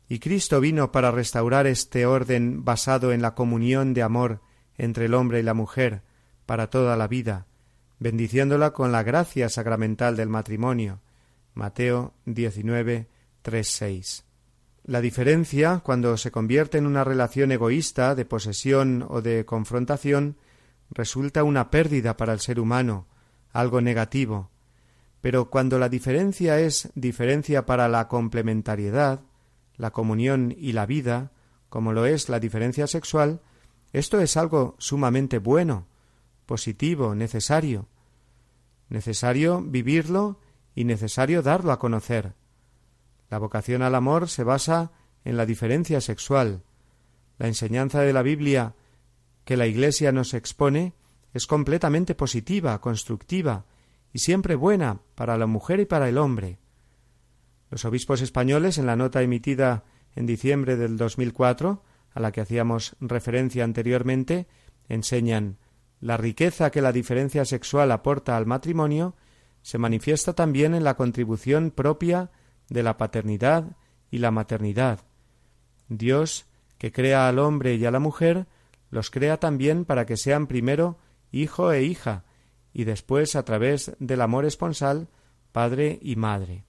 [0.09, 4.41] y Cristo vino para restaurar este orden basado en la comunión de amor
[4.77, 6.03] entre el hombre y la mujer
[6.47, 7.47] para toda la vida,
[8.01, 11.01] bendiciéndola con la gracia sacramental del matrimonio.
[11.55, 13.09] Mateo 19,
[14.85, 20.37] la diferencia, cuando se convierte en una relación egoísta de posesión o de confrontación,
[20.91, 23.09] resulta una pérdida para el ser humano,
[23.53, 24.51] algo negativo.
[25.21, 29.23] Pero cuando la diferencia es diferencia para la complementariedad,
[29.77, 31.33] la comunión y la vida,
[31.69, 33.41] como lo es la diferencia sexual,
[33.93, 35.89] esto es algo sumamente bueno,
[36.47, 37.89] positivo, necesario.
[38.89, 40.39] Necesario vivirlo
[40.77, 42.35] y necesario darlo a conocer.
[43.29, 44.93] La vocación al amor se basa
[45.25, 46.63] en la diferencia sexual.
[47.39, 48.75] La enseñanza de la Biblia
[49.45, 50.95] que la Iglesia nos expone
[51.33, 53.67] es completamente positiva, constructiva,
[54.13, 56.59] y siempre buena para la mujer y para el hombre.
[57.71, 61.83] Los obispos españoles, en la nota emitida en diciembre del 2004,
[62.15, 64.47] a la que hacíamos referencia anteriormente,
[64.89, 65.59] enseñan
[66.01, 69.17] la riqueza que la diferencia sexual aporta al matrimonio
[69.63, 72.31] se manifiesta también en la contribución propia
[72.69, 73.77] de la paternidad
[74.11, 75.01] y la maternidad.
[75.89, 76.47] Dios,
[76.79, 78.47] que crea al hombre y a la mujer,
[78.91, 80.99] los crea también para que sean primero
[81.31, 82.25] hijo e hija,
[82.73, 85.09] y después, a través del amor esponsal,
[85.51, 86.65] padre y madre.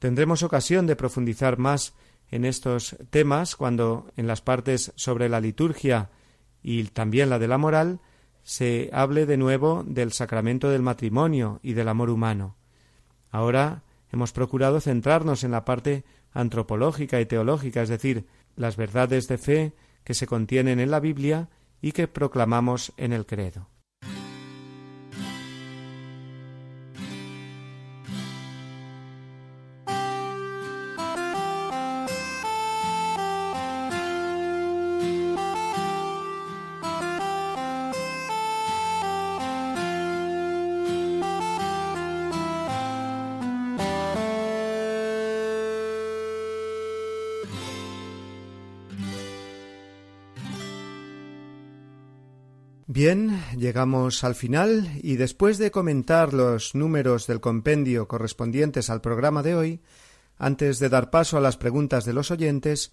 [0.00, 1.94] Tendremos ocasión de profundizar más
[2.30, 6.10] en estos temas cuando en las partes sobre la liturgia
[6.62, 8.00] y también la de la moral
[8.42, 12.56] se hable de nuevo del sacramento del matrimonio y del amor humano.
[13.30, 13.83] Ahora
[14.14, 19.72] hemos procurado centrarnos en la parte antropológica y teológica, es decir, las verdades de fe
[20.04, 21.48] que se contienen en la Biblia
[21.82, 23.68] y que proclamamos en el credo.
[53.56, 59.54] Llegamos al final y después de comentar los números del compendio correspondientes al programa de
[59.54, 59.80] hoy,
[60.38, 62.92] antes de dar paso a las preguntas de los oyentes,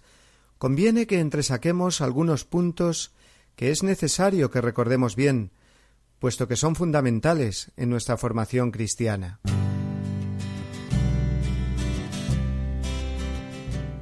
[0.58, 3.12] conviene que entresaquemos algunos puntos
[3.56, 5.50] que es necesario que recordemos bien,
[6.18, 9.40] puesto que son fundamentales en nuestra formación cristiana.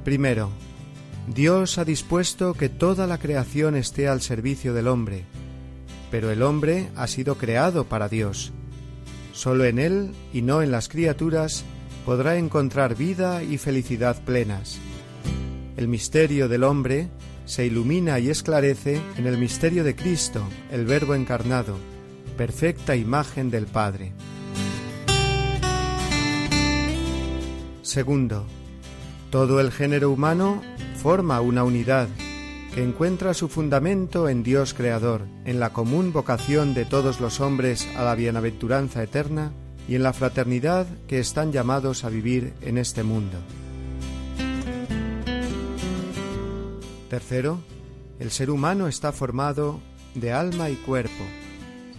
[0.03, 0.51] Primero,
[1.27, 5.25] Dios ha dispuesto que toda la creación esté al servicio del hombre,
[6.11, 8.51] pero el hombre ha sido creado para Dios.
[9.33, 11.63] Solo en él y no en las criaturas
[12.05, 14.77] podrá encontrar vida y felicidad plenas.
[15.77, 17.07] El misterio del hombre
[17.45, 21.77] se ilumina y esclarece en el misterio de Cristo, el Verbo encarnado,
[22.37, 24.11] perfecta imagen del Padre.
[27.81, 28.45] Segundo,
[29.31, 30.61] todo el género humano
[31.01, 32.07] forma una unidad
[32.73, 37.87] que encuentra su fundamento en Dios Creador, en la común vocación de todos los hombres
[37.97, 39.51] a la bienaventuranza eterna
[39.87, 43.37] y en la fraternidad que están llamados a vivir en este mundo.
[47.09, 47.59] Tercero,
[48.19, 49.81] el ser humano está formado
[50.15, 51.25] de alma y cuerpo.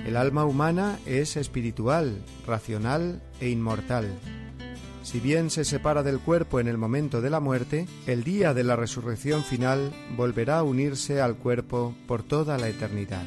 [0.07, 4.09] El alma humana es espiritual, racional e inmortal
[5.03, 8.65] si bien se separa del cuerpo en el momento de la muerte, el día de
[8.65, 13.25] la resurrección final volverá a unirse al cuerpo por toda la eternidad.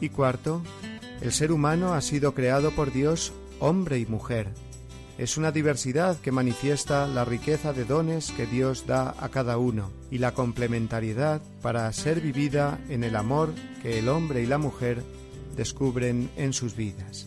[0.00, 0.62] Y cuarto,
[1.20, 4.48] el ser humano ha sido creado por Dios hombre y mujer.
[5.18, 9.92] Es una diversidad que manifiesta la riqueza de dones que Dios da a cada uno
[10.10, 15.04] y la complementariedad para ser vivida en el amor que el hombre y la mujer
[15.54, 17.26] descubren en sus vidas.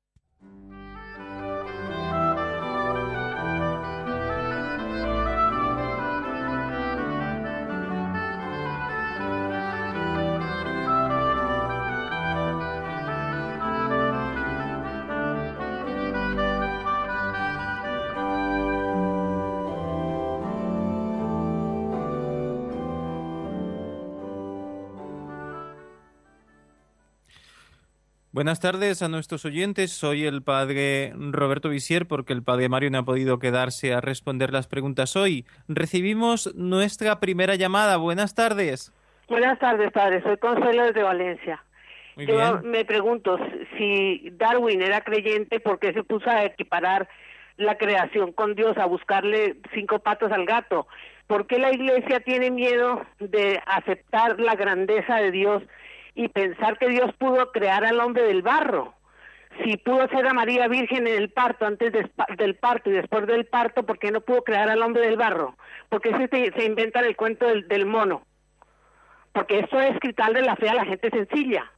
[28.33, 29.91] Buenas tardes a nuestros oyentes.
[29.91, 34.53] Soy el padre Roberto Visier porque el padre Mario no ha podido quedarse a responder
[34.53, 35.45] las preguntas hoy.
[35.67, 37.97] Recibimos nuestra primera llamada.
[37.97, 38.93] Buenas tardes.
[39.27, 40.23] Buenas tardes, padre.
[40.23, 41.61] Soy Consuelo desde Valencia.
[42.15, 43.37] Yo me pregunto
[43.77, 47.09] si Darwin era creyente, ¿por qué se puso a equiparar
[47.57, 50.87] la creación con Dios, a buscarle cinco patos al gato?
[51.27, 55.63] ¿Por qué la iglesia tiene miedo de aceptar la grandeza de Dios?
[56.15, 58.93] Y pensar que Dios pudo crear al hombre del barro.
[59.63, 61.91] si pudo ser a María Virgen en el parto, antes
[62.37, 65.57] del parto y después del parto, ¿por qué no pudo crear al hombre del barro?
[65.89, 68.25] Porque se, se inventa el cuento del, mono.
[69.33, 71.69] Porque esto es quitarle la fe a la gente sencilla.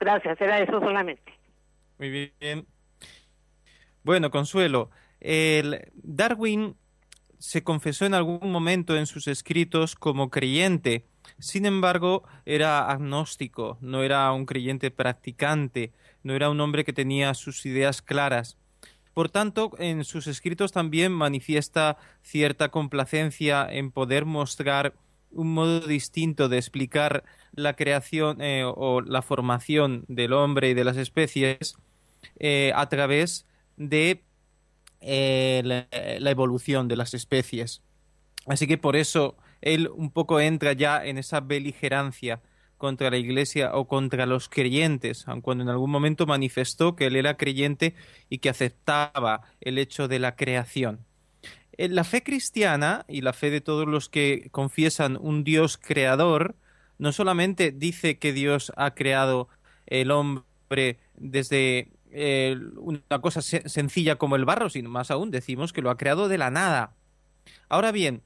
[0.00, 1.32] Gracias, era eso solamente.
[1.98, 2.66] Muy bien.
[4.02, 6.74] Bueno, Consuelo, el Darwin
[7.38, 11.06] se confesó en algún momento en sus escritos como creyente.
[11.38, 15.92] Sin embargo, era agnóstico, no era un creyente practicante
[16.22, 18.56] no era un hombre que tenía sus ideas claras.
[19.14, 24.94] Por tanto, en sus escritos también manifiesta cierta complacencia en poder mostrar
[25.30, 30.84] un modo distinto de explicar la creación eh, o la formación del hombre y de
[30.84, 31.76] las especies
[32.38, 33.46] eh, a través
[33.76, 34.22] de
[35.00, 37.82] eh, la, evolución de las especies.
[38.46, 42.42] Así que por eso él un poco entra ya en esa beligerancia
[42.76, 47.16] contra la Iglesia o contra los creyentes, aun cuando en algún momento manifestó que él
[47.16, 47.94] era creyente
[48.28, 51.06] y que aceptaba el hecho de la creación.
[51.78, 56.56] Eh, la fe cristiana y la fe de todos los que confiesan un Dios creador
[56.98, 59.48] no solamente dice que Dios ha creado
[59.86, 65.82] el hombre desde eh, una cosa sencilla como el barro, sino más aún decimos que
[65.82, 66.94] lo ha creado de la nada.
[67.68, 68.22] Ahora bien,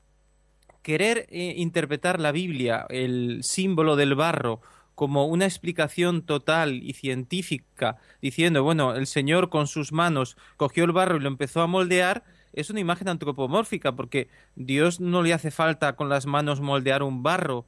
[0.86, 4.60] querer eh, interpretar la Biblia, el símbolo del barro,
[4.94, 10.92] como una explicación total y científica, diciendo, bueno, el Señor con sus manos cogió el
[10.92, 12.22] barro y lo empezó a moldear,
[12.52, 17.24] es una imagen antropomórfica, porque Dios no le hace falta con las manos moldear un
[17.24, 17.66] barro.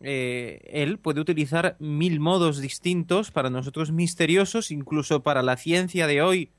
[0.00, 6.20] Eh, él puede utilizar mil modos distintos, para nosotros misteriosos, incluso para la ciencia de
[6.20, 6.50] hoy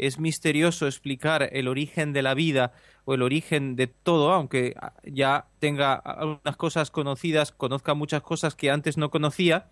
[0.00, 2.72] es misterioso explicar el origen de la vida
[3.04, 4.74] o el origen de todo, aunque
[5.04, 9.68] ya tenga algunas cosas conocidas, conozca muchas cosas que antes no conocía,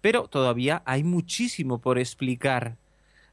[0.00, 2.76] pero todavía hay muchísimo por explicar.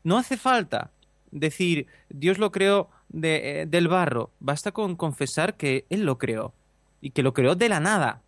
[0.04, 0.92] No hace falta
[1.32, 6.54] decir Dios lo creó de, eh, del barro, basta con confesar que Él lo creó
[7.02, 8.22] y que lo creó de la nada,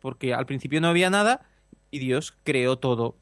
[0.00, 1.46] porque al principio no había nada
[1.90, 3.16] y Dios creó todo.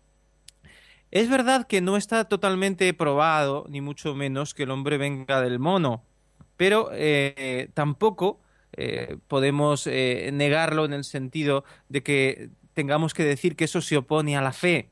[1.10, 5.58] Es verdad que no está totalmente probado, ni mucho menos, que el hombre venga del
[5.58, 6.02] mono,
[6.56, 8.40] pero eh, tampoco
[8.72, 13.96] eh, podemos eh, negarlo en el sentido de que tengamos que decir que eso se
[13.96, 14.90] opone a la fe.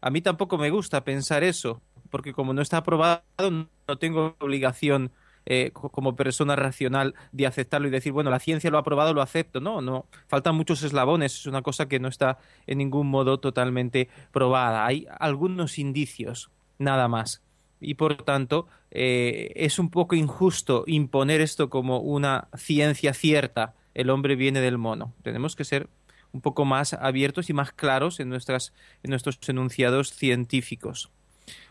[0.00, 5.12] A mí tampoco me gusta pensar eso, porque como no está probado, no tengo obligación
[5.44, 9.20] eh, como persona racional de aceptarlo y decir, bueno, la ciencia lo ha probado, lo
[9.20, 9.60] acepto.
[9.60, 14.08] No, no, faltan muchos eslabones, es una cosa que no está en ningún modo totalmente
[14.30, 14.86] probada.
[14.86, 17.42] Hay algunos indicios, nada más.
[17.80, 23.74] Y por tanto, eh, es un poco injusto imponer esto como una ciencia cierta.
[23.94, 25.14] El hombre viene del mono.
[25.22, 25.88] Tenemos que ser
[26.32, 31.10] un poco más abiertos y más claros en, nuestras, en nuestros enunciados científicos.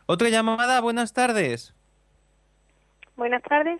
[0.08, 1.76] Otra llamada, buenas tardes.
[3.16, 3.80] Buenas tardes.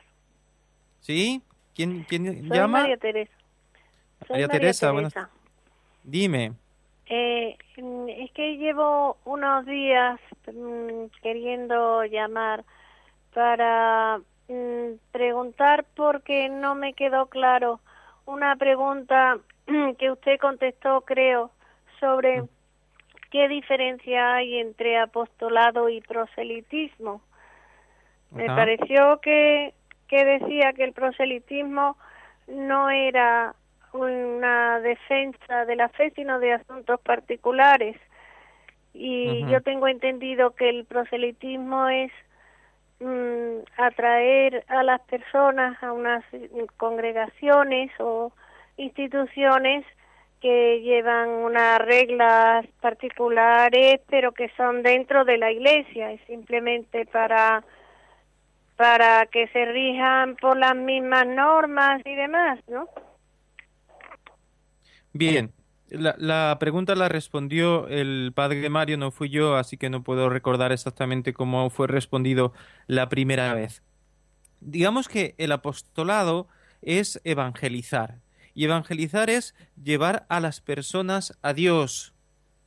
[1.00, 1.42] ¿Sí?
[1.74, 2.82] ¿Quién, quién Soy llama?
[2.82, 3.32] María Teresa.
[4.30, 5.16] María, Teresa, Buenas...
[6.04, 6.54] Dime.
[7.08, 12.64] Eh, es que llevo unos días mm, queriendo llamar
[13.34, 17.80] para mm, preguntar porque no me quedó claro
[18.26, 19.38] una pregunta
[19.98, 21.52] que usted contestó, creo,
[22.00, 22.50] sobre mm.
[23.32, 27.22] qué diferencia hay entre apostolado y proselitismo.
[28.32, 29.74] Me pareció que,
[30.08, 31.98] que decía que el proselitismo
[32.48, 33.56] no era
[33.92, 37.98] una defensa de la fe, sino de asuntos particulares.
[38.94, 42.12] Y yo tengo entendido que el proselitismo es
[43.02, 46.24] mm, atraer a las personas a unas
[46.78, 48.32] congregaciones o
[48.78, 49.86] instituciones
[50.42, 57.64] que llevan unas reglas particulares, pero que son dentro de la iglesia, es simplemente para
[58.76, 62.88] para que se rijan por las mismas normas y demás, ¿no?
[65.14, 65.52] Bien,
[65.92, 70.72] la, pregunta la respondió el padre Mario, no fui yo, así que no puedo recordar
[70.72, 72.54] exactamente cómo fue respondido
[72.88, 73.84] la primera vez.
[74.62, 76.48] Digamos que el apostolado
[76.82, 78.20] es evangelizar,
[78.54, 82.14] y evangelizar es llevar a las personas a Dios.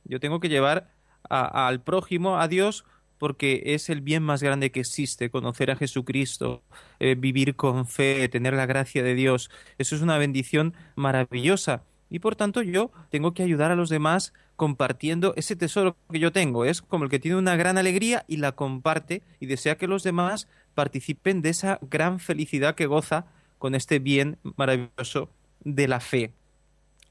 [0.03, 0.91] Yo tengo que llevar
[1.29, 2.85] al prójimo a Dios
[3.17, 6.63] porque es el bien más grande que existe, conocer a Jesucristo,
[6.99, 9.49] eh, vivir con fe, tener la gracia de Dios.
[9.77, 11.83] Eso es una bendición maravillosa.
[12.15, 16.31] Y por tanto yo tengo que ayudar a los demás compartiendo ese tesoro que yo
[16.31, 16.63] tengo.
[16.63, 20.01] Es como el que tiene una gran alegría y la comparte y desea que los
[20.01, 23.25] demás participen de esa gran felicidad que goza
[23.57, 25.29] con este bien maravilloso
[25.65, 26.31] de la fe.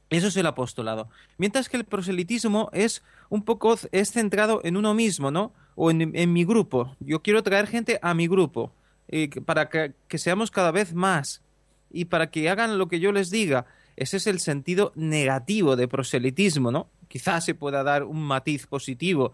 [0.08, 1.10] Eso es el apostolado.
[1.36, 5.52] Mientras que el proselitismo es un poco es centrado en uno mismo, ¿no?
[5.74, 6.96] o en, mi grupo.
[6.98, 8.72] Yo quiero traer gente a mi grupo
[9.08, 11.42] eh, para que, seamos cada vez más
[11.90, 13.66] y para que hagan lo que yo les diga.
[13.96, 16.88] Ese es el sentido negativo de proselitismo, ¿no?
[17.08, 19.32] Quizás se pueda dar un matiz positivo.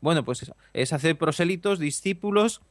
[0.00, 2.62] Bueno, pues es hacer prosélitos, discípulos,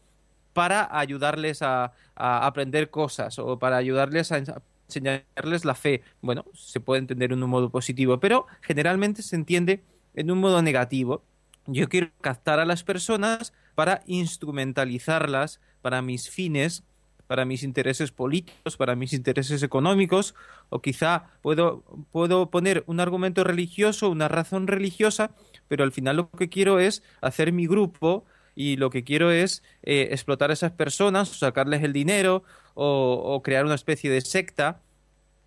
[0.54, 4.42] para ayudarles a, aprender cosas o para ayudarles a
[4.88, 6.02] enseñarles la fe.
[6.22, 9.84] Bueno, se puede entender en un modo positivo, pero generalmente se entiende
[10.16, 11.24] en un modo negativo.
[11.68, 16.84] Yo quiero captar a las personas para instrumentalizarlas para mis fines,
[17.28, 20.34] para mis intereses políticos, para mis intereses económicos,
[20.70, 25.32] o quizá puedo, puedo poner un argumento religioso, una razón religiosa,
[25.68, 28.26] pero al final lo que quiero es hacer mi grupo
[28.56, 33.66] y lo que quiero es eh, explotar a esas personas, sacarles el dinero o, crear
[33.66, 34.82] una especie de secta,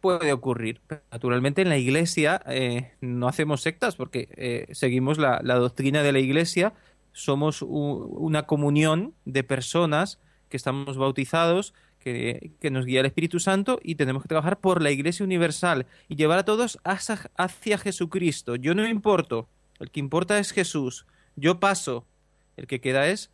[0.00, 0.80] puede ocurrir.
[1.10, 6.20] Naturalmente en la iglesia eh, no hacemos sectas porque eh, seguimos la, doctrina de la
[6.20, 6.72] iglesia,
[7.12, 10.20] somos una comunión de personas
[10.50, 14.82] que estamos bautizados, que, que, nos guía el Espíritu Santo y tenemos que trabajar por
[14.82, 18.56] la Iglesia Universal y llevar a todos hacia, Jesucristo.
[18.56, 19.48] Yo no importo,
[19.78, 21.06] el que importa es Jesús.
[21.36, 22.06] Yo paso,
[22.56, 23.30] el que queda es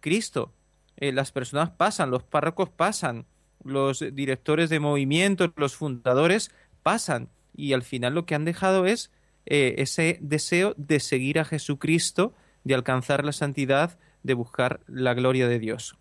[0.00, 0.52] Cristo.
[0.96, 3.26] Eh, las personas pasan, los párrocos pasan,
[3.64, 6.50] los directores de movimientos, los fundadores
[6.82, 9.10] pasan y al final lo que han dejado es
[9.46, 15.48] eh, ese deseo de seguir a Jesucristo, de alcanzar la santidad, de buscar la gloria
[15.48, 15.96] de Dios.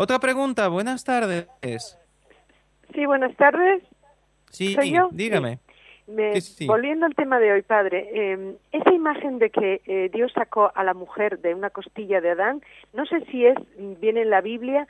[0.00, 1.48] Otra pregunta, buenas tardes.
[2.94, 3.82] Sí, buenas tardes.
[4.48, 4.76] Sí,
[5.10, 5.58] dígame.
[6.66, 10.84] Volviendo al tema de hoy, padre, eh, esa imagen de que eh, Dios sacó a
[10.84, 14.86] la mujer de una costilla de Adán, no sé si es viene en la Biblia,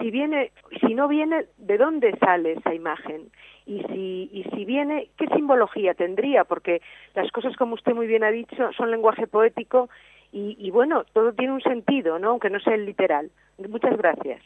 [0.00, 3.30] si viene, si no viene, ¿de dónde sale esa imagen?
[3.66, 6.44] Y si, y si viene, ¿qué simbología tendría?
[6.44, 6.80] Porque
[7.14, 9.90] las cosas, como usted muy bien ha dicho, son lenguaje poético
[10.32, 12.30] y, bueno, todo tiene un sentido, ¿no?
[12.30, 13.30] Aunque no sea el literal.
[13.68, 14.42] Muchas gracias.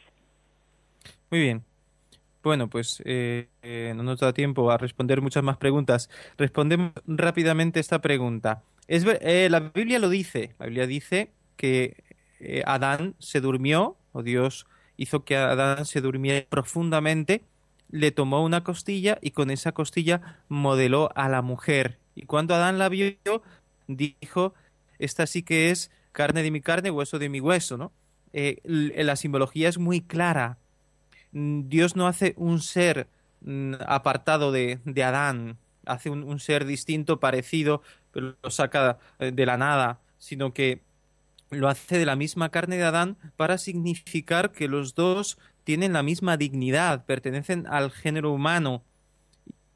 [1.29, 1.63] Muy bien.
[2.43, 6.09] Bueno, pues eh, eh, no nos da tiempo a responder muchas más preguntas.
[6.37, 8.63] Respondemos rápidamente esta pregunta.
[8.87, 10.53] Es, eh, la Biblia lo dice.
[10.59, 12.03] La Biblia dice que
[12.65, 14.65] Adán se durmió, o Dios
[14.97, 17.43] hizo que Adán se durmiera profundamente,
[17.89, 21.99] le tomó una costilla y con esa costilla modeló a la mujer.
[22.15, 23.13] Y cuando Adán la vio,
[23.87, 24.53] dijo,
[25.01, 27.91] esta sí que es carne de mi carne, hueso de mi hueso, ¿no?
[28.63, 30.57] la simbología es muy clara.
[31.31, 33.07] Mm, Dios no hace un ser
[33.41, 37.81] mm, apartado de, Adán, hace un, ser distinto, parecido,
[38.11, 40.81] pero lo saca eh, de la nada, sino que
[41.49, 46.03] lo hace de la misma carne de Adán para significar que los dos tienen la
[46.03, 48.83] misma dignidad, pertenecen al género humano.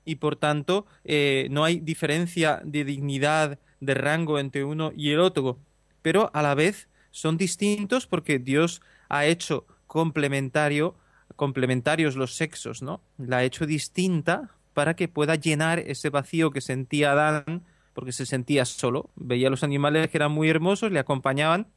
[0.05, 5.19] Y por tanto eh, no hay diferencia de dignidad, de rango entre uno y el
[5.19, 5.59] otro,
[6.01, 10.95] pero a la vez son distintos porque Dios ha hecho complementario
[11.35, 13.01] complementarios los sexos, ¿no?
[13.17, 17.63] La ha hecho distinta para que pueda llenar ese vacío que sentía Adán
[17.93, 19.09] porque se sentía solo.
[19.15, 21.67] Veía a los animales que eran muy hermosos, le acompañaban,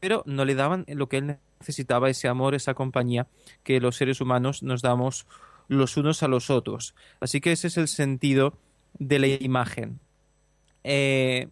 [0.00, 3.26] pero no le daban lo que él necesitaba, ese amor, esa compañía
[3.64, 5.26] que los seres humanos nos damos
[5.66, 6.94] los unos a los otros.
[7.20, 8.54] Así que ese es el sentido
[8.98, 10.00] de la imagen.
[10.84, 11.48] Eh,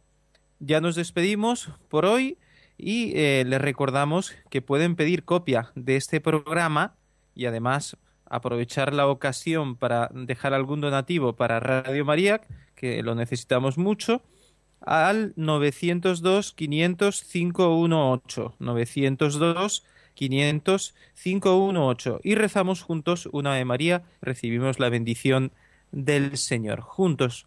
[0.59, 2.39] ya nos despedimos por hoy
[2.79, 6.95] y eh, les recordamos que pueden pedir copia de este programa
[7.35, 7.97] y además
[8.29, 12.41] aprovechar la ocasión para dejar algún donativo para Radio María,
[12.75, 14.23] que lo necesitamos mucho,
[14.81, 24.89] al 902 500 518 902 500 518 y rezamos juntos una de María, recibimos la
[24.89, 25.53] bendición
[25.93, 26.81] del Señor.
[26.81, 27.47] Juntos,